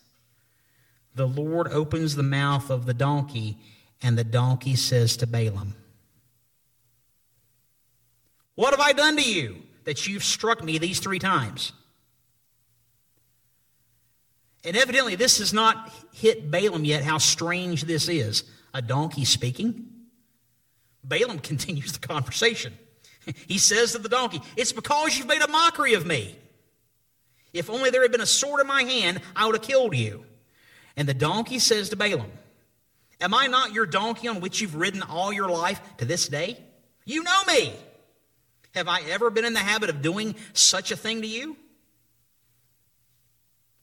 The 1.16 1.26
Lord 1.26 1.70
opens 1.70 2.18
the 2.18 2.22
mouth 2.22 2.70
of 2.70 2.86
the 2.86 2.94
donkey, 2.94 3.58
and 4.02 4.18
the 4.18 4.26
donkey 4.26 4.76
says 4.76 5.16
to 5.16 5.26
Balaam, 5.26 5.74
What 8.56 8.72
have 8.72 8.82
I 8.82 8.92
done 8.92 9.16
to 9.16 9.24
you 9.24 9.56
that 9.86 10.06
you've 10.06 10.26
struck 10.26 10.62
me 10.62 10.80
these 10.80 11.00
three 11.00 11.20
times? 11.20 11.72
And 14.64 14.76
evidently, 14.76 15.16
this 15.16 15.38
has 15.40 15.54
not 15.54 15.92
hit 16.14 16.52
Balaam 16.52 16.86
yet 16.86 17.04
how 17.04 17.18
strange 17.18 17.84
this 17.84 18.10
is. 18.10 18.44
A 18.74 18.82
donkey 18.82 19.26
speaking. 19.26 19.88
Balaam 21.04 21.40
continues 21.40 21.94
the 21.94 22.08
conversation. 22.08 22.74
He 23.48 23.58
says 23.58 23.92
to 23.92 24.00
the 24.00 24.10
donkey, 24.10 24.42
It's 24.56 24.72
because 24.72 25.18
you've 25.18 25.28
made 25.28 25.42
a 25.42 25.48
mockery 25.48 25.94
of 25.94 26.06
me. 26.06 26.36
If 27.54 27.70
only 27.70 27.90
there 27.90 28.02
had 28.02 28.12
been 28.12 28.22
a 28.22 28.28
sword 28.28 28.62
in 28.62 28.68
my 28.68 28.84
hand, 28.84 29.22
I 29.36 29.46
would 29.46 29.56
have 29.56 29.64
killed 29.64 29.96
you. 29.96 30.26
And 30.96 31.08
the 31.08 31.14
donkey 31.14 31.60
says 31.60 31.90
to 31.90 31.96
Balaam, 31.96 32.32
Am 33.22 33.34
I 33.34 33.48
not 33.48 33.74
your 33.74 33.86
donkey 33.86 34.28
on 34.28 34.40
which 34.40 34.62
you've 34.62 34.76
ridden 34.76 35.04
all 35.04 35.34
your 35.34 35.50
life 35.50 35.82
to 35.98 36.06
this 36.06 36.28
day? 36.28 36.58
You 37.06 37.24
know 37.24 37.44
me. 37.48 37.74
Have 38.76 38.88
I 38.88 39.02
ever 39.10 39.30
been 39.30 39.46
in 39.46 39.54
the 39.54 39.60
habit 39.60 39.90
of 39.90 40.02
doing 40.02 40.36
such 40.54 40.92
a 40.92 40.96
thing 40.96 41.22
to 41.22 41.28
you? 41.28 41.58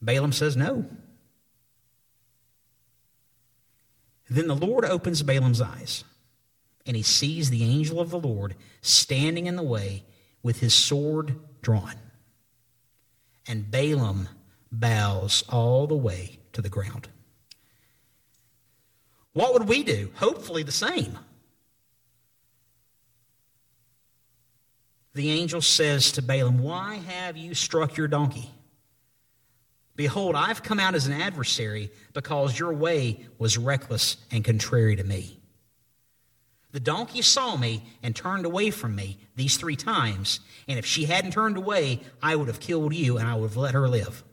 Balaam 0.07 0.31
says, 0.31 0.55
No. 0.55 0.85
Then 4.29 4.47
the 4.47 4.55
Lord 4.55 4.85
opens 4.85 5.21
Balaam's 5.21 5.61
eyes, 5.61 6.05
and 6.85 6.95
he 6.95 7.03
sees 7.03 7.49
the 7.49 7.63
angel 7.63 7.99
of 7.99 8.09
the 8.09 8.19
Lord 8.19 8.55
standing 8.81 9.47
in 9.47 9.57
the 9.57 9.63
way 9.63 10.05
with 10.41 10.61
his 10.61 10.73
sword 10.73 11.35
drawn. 11.61 11.95
And 13.47 13.69
Balaam 13.69 14.29
bows 14.71 15.43
all 15.49 15.87
the 15.87 15.95
way 15.95 16.39
to 16.53 16.61
the 16.61 16.69
ground. 16.69 17.09
What 19.33 19.53
would 19.53 19.67
we 19.67 19.83
do? 19.83 20.11
Hopefully, 20.15 20.63
the 20.63 20.71
same. 20.71 21.19
The 25.13 25.31
angel 25.31 25.61
says 25.61 26.13
to 26.13 26.21
Balaam, 26.21 26.59
Why 26.59 26.95
have 26.95 27.35
you 27.35 27.53
struck 27.53 27.97
your 27.97 28.07
donkey? 28.07 28.51
Behold, 29.97 30.35
I've 30.35 30.61
come 30.61 30.79
out 30.79 30.93
as 30.93 31.07
an 31.07 31.13
adversary 31.13 31.91
because 32.13 32.57
your 32.57 32.71
way 32.71 33.25
was 33.39 33.57
reckless 33.57 34.17
and 34.31 34.45
contrary 34.45 34.95
to 34.95 35.03
me. 35.03 35.39
The 36.71 36.79
donkey 36.79 37.23
saw 37.23 37.57
me 37.57 37.83
and 38.03 38.15
turned 38.15 38.45
away 38.45 38.69
from 38.69 38.95
me 38.95 39.17
these 39.35 39.57
three 39.57 39.75
times, 39.75 40.39
and 40.67 40.77
if 40.77 40.85
she 40.85 41.05
hadn't 41.05 41.31
turned 41.31 41.57
away, 41.57 42.01
I 42.21 42.35
would 42.35 42.47
have 42.47 42.59
killed 42.59 42.93
you 42.93 43.17
and 43.17 43.27
I 43.27 43.33
would 43.33 43.49
have 43.49 43.57
let 43.57 43.73
her 43.73 43.89
live. 43.89 44.23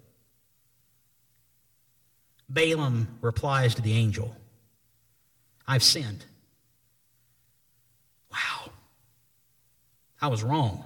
Balaam 2.46 3.18
replies 3.22 3.74
to 3.76 3.82
the 3.82 3.94
angel, 3.94 4.36
I've 5.66 5.82
sinned. 5.82 6.26
Wow. 8.30 8.70
I 10.20 10.26
was 10.26 10.42
wrong. 10.42 10.84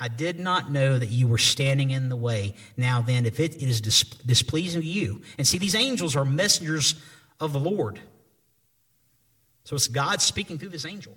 I 0.00 0.08
did 0.08 0.38
not 0.38 0.70
know 0.70 0.98
that 0.98 1.08
you 1.08 1.26
were 1.26 1.38
standing 1.38 1.90
in 1.90 2.08
the 2.08 2.16
way. 2.16 2.54
Now 2.76 3.00
then, 3.02 3.26
if 3.26 3.40
it 3.40 3.56
is 3.56 3.80
dis- 3.80 4.02
displeasing 4.02 4.80
to 4.80 4.86
you, 4.86 5.22
and 5.36 5.46
see, 5.46 5.58
these 5.58 5.74
angels 5.74 6.14
are 6.14 6.24
messengers 6.24 6.94
of 7.40 7.52
the 7.52 7.60
Lord. 7.60 7.98
So 9.64 9.76
it's 9.76 9.88
God 9.88 10.22
speaking 10.22 10.58
through 10.58 10.70
this 10.70 10.86
angel. 10.86 11.16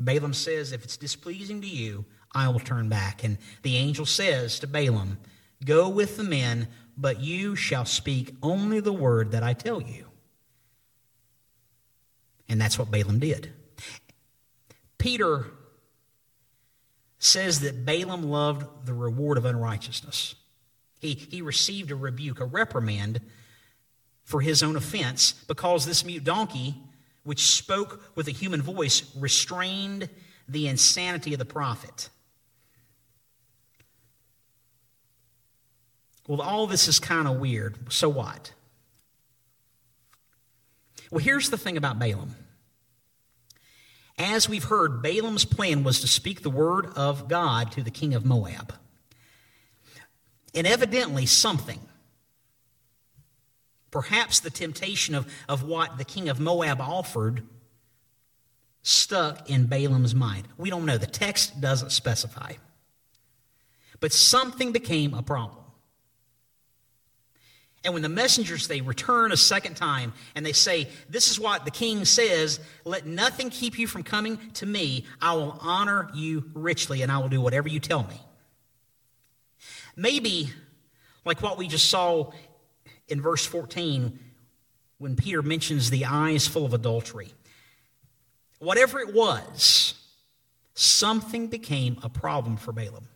Balaam 0.00 0.34
says, 0.34 0.72
If 0.72 0.84
it's 0.84 0.96
displeasing 0.96 1.60
to 1.60 1.66
you, 1.66 2.04
I 2.34 2.48
will 2.48 2.60
turn 2.60 2.88
back. 2.88 3.24
And 3.24 3.38
the 3.62 3.76
angel 3.76 4.06
says 4.06 4.58
to 4.60 4.66
Balaam, 4.66 5.18
Go 5.64 5.88
with 5.88 6.16
the 6.16 6.24
men, 6.24 6.68
but 6.96 7.20
you 7.20 7.56
shall 7.56 7.84
speak 7.84 8.34
only 8.42 8.80
the 8.80 8.92
word 8.92 9.32
that 9.32 9.42
I 9.42 9.54
tell 9.54 9.80
you. 9.80 10.06
And 12.48 12.60
that's 12.60 12.78
what 12.78 12.90
Balaam 12.90 13.18
did. 13.18 13.52
Peter 14.98 15.46
says 17.18 17.60
that 17.60 17.84
Balaam 17.84 18.22
loved 18.22 18.86
the 18.86 18.94
reward 18.94 19.38
of 19.38 19.44
unrighteousness. 19.44 20.34
He, 20.98 21.14
he 21.14 21.42
received 21.42 21.90
a 21.90 21.96
rebuke, 21.96 22.40
a 22.40 22.44
reprimand 22.44 23.20
for 24.24 24.40
his 24.40 24.62
own 24.62 24.76
offense 24.76 25.32
because 25.46 25.86
this 25.86 26.04
mute 26.04 26.24
donkey, 26.24 26.74
which 27.24 27.46
spoke 27.46 28.02
with 28.14 28.28
a 28.28 28.32
human 28.32 28.62
voice, 28.62 29.10
restrained 29.16 30.08
the 30.48 30.68
insanity 30.68 31.32
of 31.32 31.38
the 31.38 31.44
prophet. 31.44 32.08
Well, 36.26 36.42
all 36.42 36.66
this 36.66 36.88
is 36.88 36.98
kind 36.98 37.26
of 37.26 37.36
weird. 37.36 37.92
So 37.92 38.08
what? 38.08 38.52
Well, 41.10 41.24
here's 41.24 41.48
the 41.48 41.56
thing 41.56 41.76
about 41.76 41.98
Balaam. 41.98 42.34
As 44.18 44.48
we've 44.48 44.64
heard, 44.64 45.00
Balaam's 45.00 45.44
plan 45.44 45.84
was 45.84 46.00
to 46.00 46.08
speak 46.08 46.42
the 46.42 46.50
word 46.50 46.86
of 46.96 47.28
God 47.28 47.70
to 47.72 47.82
the 47.82 47.90
king 47.90 48.14
of 48.14 48.24
Moab. 48.24 48.74
And 50.54 50.66
evidently, 50.66 51.24
something, 51.24 51.78
perhaps 53.92 54.40
the 54.40 54.50
temptation 54.50 55.14
of, 55.14 55.32
of 55.48 55.62
what 55.62 55.98
the 55.98 56.04
king 56.04 56.28
of 56.28 56.40
Moab 56.40 56.80
offered, 56.80 57.46
stuck 58.82 59.48
in 59.48 59.66
Balaam's 59.66 60.14
mind. 60.14 60.48
We 60.56 60.70
don't 60.70 60.84
know. 60.84 60.98
The 60.98 61.06
text 61.06 61.60
doesn't 61.60 61.92
specify. 61.92 62.54
But 64.00 64.12
something 64.12 64.72
became 64.72 65.14
a 65.14 65.22
problem. 65.22 65.64
And 67.84 67.94
when 67.94 68.02
the 68.02 68.08
messengers 68.08 68.66
they 68.66 68.80
return 68.80 69.32
a 69.32 69.36
second 69.36 69.76
time 69.76 70.12
and 70.34 70.44
they 70.44 70.52
say, 70.52 70.88
"This 71.08 71.30
is 71.30 71.38
what 71.38 71.64
the 71.64 71.70
king 71.70 72.04
says, 72.04 72.60
let 72.84 73.06
nothing 73.06 73.50
keep 73.50 73.78
you 73.78 73.86
from 73.86 74.02
coming 74.02 74.50
to 74.54 74.66
me. 74.66 75.04
I 75.20 75.34
will 75.34 75.58
honor 75.60 76.10
you 76.14 76.50
richly 76.54 77.02
and 77.02 77.12
I 77.12 77.18
will 77.18 77.28
do 77.28 77.40
whatever 77.40 77.68
you 77.68 77.80
tell 77.80 78.02
me." 78.02 78.20
Maybe 79.96 80.52
like 81.24 81.42
what 81.42 81.58
we 81.58 81.68
just 81.68 81.88
saw 81.88 82.32
in 83.08 83.20
verse 83.20 83.46
14 83.46 84.18
when 84.98 85.14
Peter 85.16 85.42
mentions 85.42 85.90
the 85.90 86.04
eyes 86.04 86.46
full 86.46 86.66
of 86.66 86.74
adultery. 86.74 87.32
Whatever 88.58 88.98
it 88.98 89.14
was, 89.14 89.94
something 90.74 91.46
became 91.46 91.98
a 92.02 92.08
problem 92.08 92.56
for 92.56 92.72
Balaam. 92.72 93.08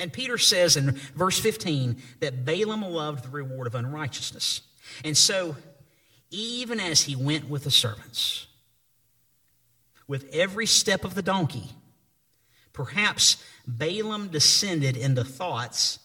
And 0.00 0.10
Peter 0.10 0.38
says 0.38 0.78
in 0.78 0.92
verse 1.14 1.38
15 1.38 1.96
that 2.20 2.46
Balaam 2.46 2.82
loved 2.82 3.26
the 3.26 3.28
reward 3.28 3.66
of 3.66 3.74
unrighteousness. 3.74 4.62
And 5.04 5.16
so, 5.16 5.56
even 6.30 6.80
as 6.80 7.02
he 7.02 7.14
went 7.14 7.50
with 7.50 7.64
the 7.64 7.70
servants, 7.70 8.46
with 10.08 10.28
every 10.32 10.64
step 10.64 11.04
of 11.04 11.14
the 11.14 11.22
donkey, 11.22 11.68
perhaps 12.72 13.44
Balaam 13.66 14.28
descended 14.28 14.96
into 14.96 15.22
thoughts 15.22 15.98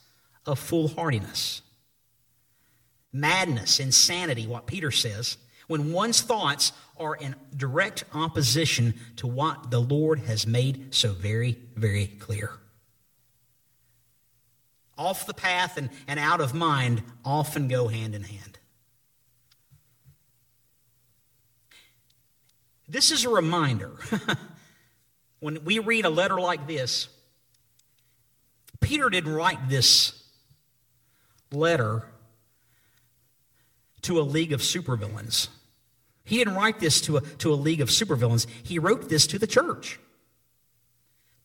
of 0.45 0.60
foolhardiness, 0.60 1.62
madness, 3.13 3.79
insanity, 3.79 4.45
what 4.45 4.67
Peter 4.67 4.91
says, 4.91 5.38
when 5.67 5.93
one's 5.93 6.21
thoughts 6.21 6.73
are 6.97 7.15
in 7.15 7.34
direct 7.55 8.03
opposition 8.13 8.93
to 9.15 9.25
what 9.25 9.71
the 9.71 9.79
Lord 9.79 10.19
has 10.19 10.45
made 10.45 10.93
so 10.93 11.13
very, 11.13 11.58
very 11.75 12.08
clear 12.08 12.60
off 14.97 15.25
the 15.25 15.34
path 15.34 15.77
and, 15.77 15.89
and 16.08 16.19
out 16.19 16.41
of 16.41 16.53
mind 16.53 17.03
often 17.23 17.67
go 17.67 17.88
hand 17.88 18.15
in 18.15 18.23
hand. 18.23 18.60
This 22.88 23.12
is 23.12 23.25
a 23.25 23.29
reminder. 23.29 23.91
when 25.39 25.63
we 25.63 25.79
read 25.79 26.05
a 26.05 26.10
letter 26.10 26.39
like 26.39 26.67
this, 26.67 27.10
Peter 28.79 29.10
didn't 29.10 29.34
write 29.34 29.69
this 29.69 30.23
letter 31.51 32.03
to 34.03 34.19
a 34.19 34.21
league 34.21 34.53
of 34.53 34.62
supervillains. 34.62 35.47
He 36.23 36.38
didn't 36.38 36.55
write 36.55 36.79
this 36.79 37.01
to 37.01 37.17
a, 37.17 37.21
to 37.21 37.53
a 37.53 37.55
league 37.55 37.81
of 37.81 37.89
supervillains. 37.89 38.45
He 38.63 38.77
wrote 38.79 39.10
this 39.10 39.27
to 39.27 39.39
the 39.39 39.47
church. 39.47 39.99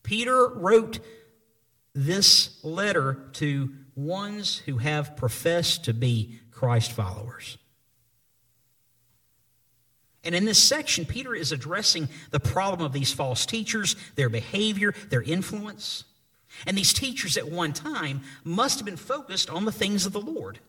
Peter 0.03 0.47
wrote 0.47 0.99
this 1.93 2.63
letter 2.63 3.17
to 3.33 3.71
ones 3.95 4.57
who 4.59 4.77
have 4.77 5.15
professed 5.15 5.85
to 5.85 5.93
be 5.93 6.39
Christ 6.51 6.91
followers. 6.91 7.57
And 10.23 10.35
in 10.35 10.45
this 10.45 10.61
section, 10.61 11.05
Peter 11.05 11.33
is 11.33 11.51
addressing 11.51 12.07
the 12.29 12.39
problem 12.39 12.85
of 12.85 12.93
these 12.93 13.11
false 13.11 13.45
teachers, 13.45 13.95
their 14.15 14.29
behavior, 14.29 14.93
their 15.09 15.23
influence. 15.23 16.03
And 16.67 16.77
these 16.77 16.93
teachers 16.93 17.37
at 17.37 17.49
one 17.49 17.73
time 17.73 18.21
must 18.43 18.77
have 18.77 18.85
been 18.85 18.97
focused 18.97 19.49
on 19.49 19.65
the 19.65 19.71
things 19.71 20.05
of 20.05 20.13
the 20.13 20.21
Lord. 20.21 20.59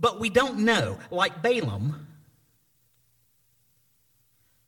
But 0.00 0.18
we 0.18 0.30
don't 0.30 0.60
know, 0.60 0.98
like 1.10 1.42
Balaam, 1.42 2.08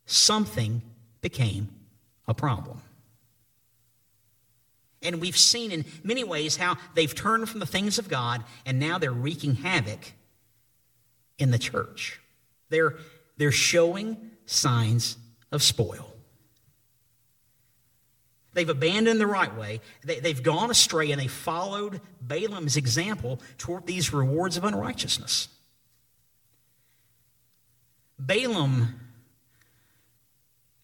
something 0.07 0.83
became 1.21 1.69
a 2.29 2.35
problem. 2.35 2.83
And 5.05 5.21
we've 5.21 5.37
seen 5.37 5.71
in 5.71 5.85
many 6.03 6.25
ways 6.25 6.57
how 6.57 6.77
they've 6.95 7.15
turned 7.15 7.49
from 7.49 7.61
the 7.61 7.67
things 7.67 7.99
of 7.99 8.09
God 8.09 8.43
and 8.67 8.81
now 8.81 8.99
they're 8.99 9.13
wreaking 9.13 9.57
havoc 9.57 10.13
in 11.39 11.51
the 11.51 11.59
church. 11.59 12.21
They're, 12.71 12.97
they're 13.37 13.53
showing 13.53 14.31
signs 14.47 15.17
of 15.53 15.63
spoil. 15.63 16.11
They've 18.55 18.69
abandoned 18.69 19.21
the 19.21 19.27
right 19.27 19.55
way. 19.55 19.81
They, 20.05 20.21
have 20.29 20.43
gone 20.43 20.71
astray 20.71 21.11
and 21.11 21.21
they 21.21 21.27
followed 21.27 22.01
Balaam's 22.21 22.77
example 22.77 23.41
toward 23.59 23.87
these 23.87 24.13
rewards 24.13 24.57
of 24.57 24.65
unrighteousness. 24.65 25.49
Balaam 28.19 29.01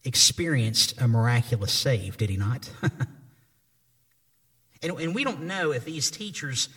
experienced 0.05 1.01
a 1.01 1.07
miraculous 1.07 1.73
save, 1.73 2.17
did 2.17 2.29
he 2.29 2.37
not? 2.37 2.71
And, 4.83 4.99
and 4.99 5.15
we 5.15 5.25
don't 5.25 5.43
know 5.43 5.73
if 5.73 5.85
these 5.85 6.11
teachers 6.11 6.69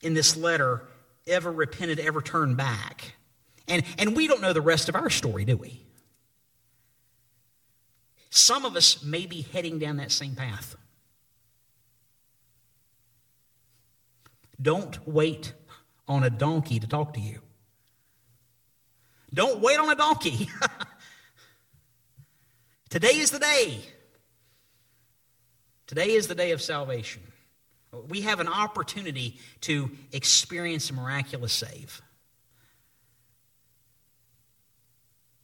in 0.00 0.14
this 0.14 0.36
letter 0.36 0.82
ever 1.26 1.50
repented, 1.50 2.00
ever 2.00 2.20
turned 2.20 2.56
back. 2.56 3.14
And, 3.68 3.84
and 3.98 4.16
we 4.16 4.26
don't 4.26 4.42
know 4.42 4.52
the 4.52 4.60
rest 4.60 4.88
of 4.88 4.96
our 4.96 5.10
story, 5.10 5.44
do 5.44 5.56
we? 5.56 5.80
Some 8.30 8.64
of 8.64 8.76
us 8.76 9.02
may 9.02 9.26
be 9.26 9.42
heading 9.42 9.78
down 9.78 9.98
that 9.98 10.10
same 10.10 10.34
path. 10.34 10.76
Don't 14.60 15.06
wait 15.06 15.52
on 16.08 16.22
a 16.22 16.30
donkey 16.30 16.80
to 16.80 16.86
talk 16.86 17.14
to 17.14 17.20
you. 17.20 17.40
Don't 19.34 19.60
wait 19.60 19.78
on 19.78 19.90
a 19.90 19.94
donkey. 19.94 20.48
Today 22.90 23.16
is 23.16 23.30
the 23.30 23.38
day. 23.38 23.80
Today 25.86 26.12
is 26.12 26.28
the 26.28 26.34
day 26.34 26.52
of 26.52 26.60
salvation. 26.60 27.22
We 27.92 28.22
have 28.22 28.40
an 28.40 28.48
opportunity 28.48 29.38
to 29.62 29.90
experience 30.12 30.88
a 30.90 30.94
miraculous 30.94 31.52
save. 31.52 32.00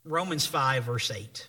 Romans 0.04 0.46
5, 0.46 0.84
verse 0.84 1.10
8. 1.10 1.48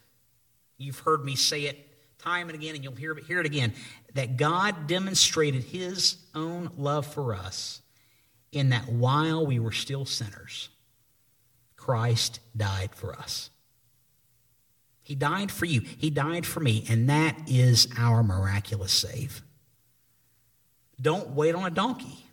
You've 0.77 0.99
heard 0.99 1.23
me 1.23 1.35
say 1.35 1.63
it 1.63 1.85
time 2.19 2.49
and 2.49 2.55
again, 2.57 2.75
and 2.75 2.83
you'll 2.83 2.95
hear 2.95 3.15
hear 3.15 3.39
it 3.39 3.45
again 3.45 3.73
that 4.13 4.37
God 4.37 4.87
demonstrated 4.87 5.63
his 5.63 6.17
own 6.35 6.71
love 6.77 7.05
for 7.05 7.33
us 7.33 7.81
in 8.51 8.69
that 8.69 8.89
while 8.89 9.45
we 9.45 9.59
were 9.59 9.71
still 9.71 10.05
sinners, 10.05 10.69
Christ 11.77 12.39
died 12.55 12.93
for 12.93 13.13
us. 13.13 13.49
He 15.01 15.15
died 15.15 15.51
for 15.51 15.65
you, 15.65 15.81
He 15.81 16.09
died 16.09 16.45
for 16.45 16.59
me, 16.59 16.85
and 16.89 17.09
that 17.09 17.35
is 17.47 17.87
our 17.97 18.21
miraculous 18.21 18.91
save. 18.91 19.41
Don't 21.01 21.29
wait 21.31 21.55
on 21.55 21.65
a 21.65 21.69
donkey. 21.69 22.25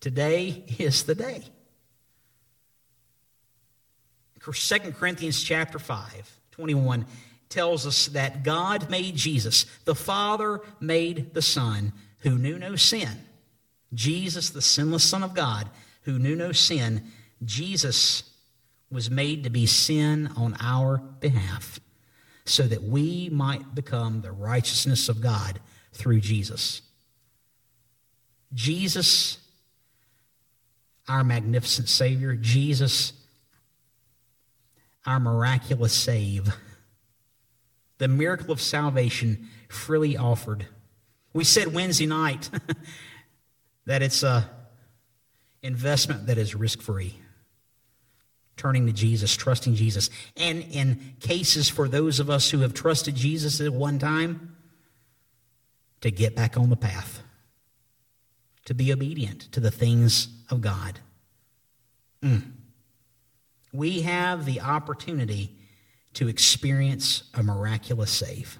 Today 0.00 0.64
is 0.78 1.04
the 1.04 1.14
day. 1.14 1.42
2 4.40 4.52
Corinthians 4.92 5.42
chapter 5.42 5.78
5, 5.78 6.38
21 6.50 7.06
tells 7.48 7.86
us 7.86 8.08
that 8.08 8.42
God 8.42 8.90
made 8.90 9.16
Jesus. 9.16 9.64
The 9.84 9.94
Father 9.94 10.60
made 10.80 11.32
the 11.32 11.40
Son 11.40 11.92
who 12.20 12.36
knew 12.36 12.58
no 12.58 12.76
sin. 12.76 13.08
Jesus, 13.94 14.50
the 14.50 14.60
sinless 14.60 15.04
Son 15.04 15.22
of 15.22 15.34
God, 15.34 15.70
who 16.02 16.18
knew 16.18 16.36
no 16.36 16.52
sin. 16.52 17.04
Jesus 17.44 18.24
was 18.90 19.10
made 19.10 19.44
to 19.44 19.50
be 19.50 19.66
sin 19.66 20.30
on 20.36 20.56
our 20.60 20.98
behalf 20.98 21.80
so 22.44 22.64
that 22.64 22.82
we 22.82 23.30
might 23.30 23.74
become 23.74 24.20
the 24.20 24.32
righteousness 24.32 25.08
of 25.08 25.22
God 25.22 25.60
through 25.94 26.20
Jesus. 26.20 26.82
Jesus, 28.52 29.38
our 31.08 31.24
magnificent 31.24 31.88
Savior, 31.88 32.34
Jesus, 32.34 33.12
our 35.06 35.20
miraculous 35.20 35.92
save, 35.92 36.54
the 37.98 38.08
miracle 38.08 38.52
of 38.52 38.60
salvation 38.60 39.48
freely 39.68 40.16
offered. 40.16 40.66
We 41.32 41.44
said 41.44 41.74
Wednesday 41.74 42.06
night 42.06 42.48
that 43.86 44.02
it's 44.02 44.22
a 44.22 44.48
investment 45.62 46.26
that 46.26 46.38
is 46.38 46.54
risk 46.54 46.80
free. 46.80 47.14
Turning 48.56 48.86
to 48.86 48.92
Jesus, 48.92 49.34
trusting 49.34 49.74
Jesus. 49.74 50.10
And 50.36 50.62
in 50.62 51.14
cases 51.20 51.68
for 51.68 51.88
those 51.88 52.20
of 52.20 52.30
us 52.30 52.50
who 52.50 52.60
have 52.60 52.72
trusted 52.72 53.16
Jesus 53.16 53.60
at 53.60 53.72
one 53.72 53.98
time, 53.98 54.53
to 56.04 56.10
get 56.10 56.36
back 56.36 56.58
on 56.58 56.68
the 56.68 56.76
path, 56.76 57.22
to 58.66 58.74
be 58.74 58.92
obedient 58.92 59.40
to 59.52 59.58
the 59.58 59.70
things 59.70 60.28
of 60.50 60.60
God. 60.60 61.00
Mm. 62.22 62.42
We 63.72 64.02
have 64.02 64.44
the 64.44 64.60
opportunity 64.60 65.56
to 66.12 66.28
experience 66.28 67.22
a 67.32 67.42
miraculous 67.42 68.10
save. 68.10 68.58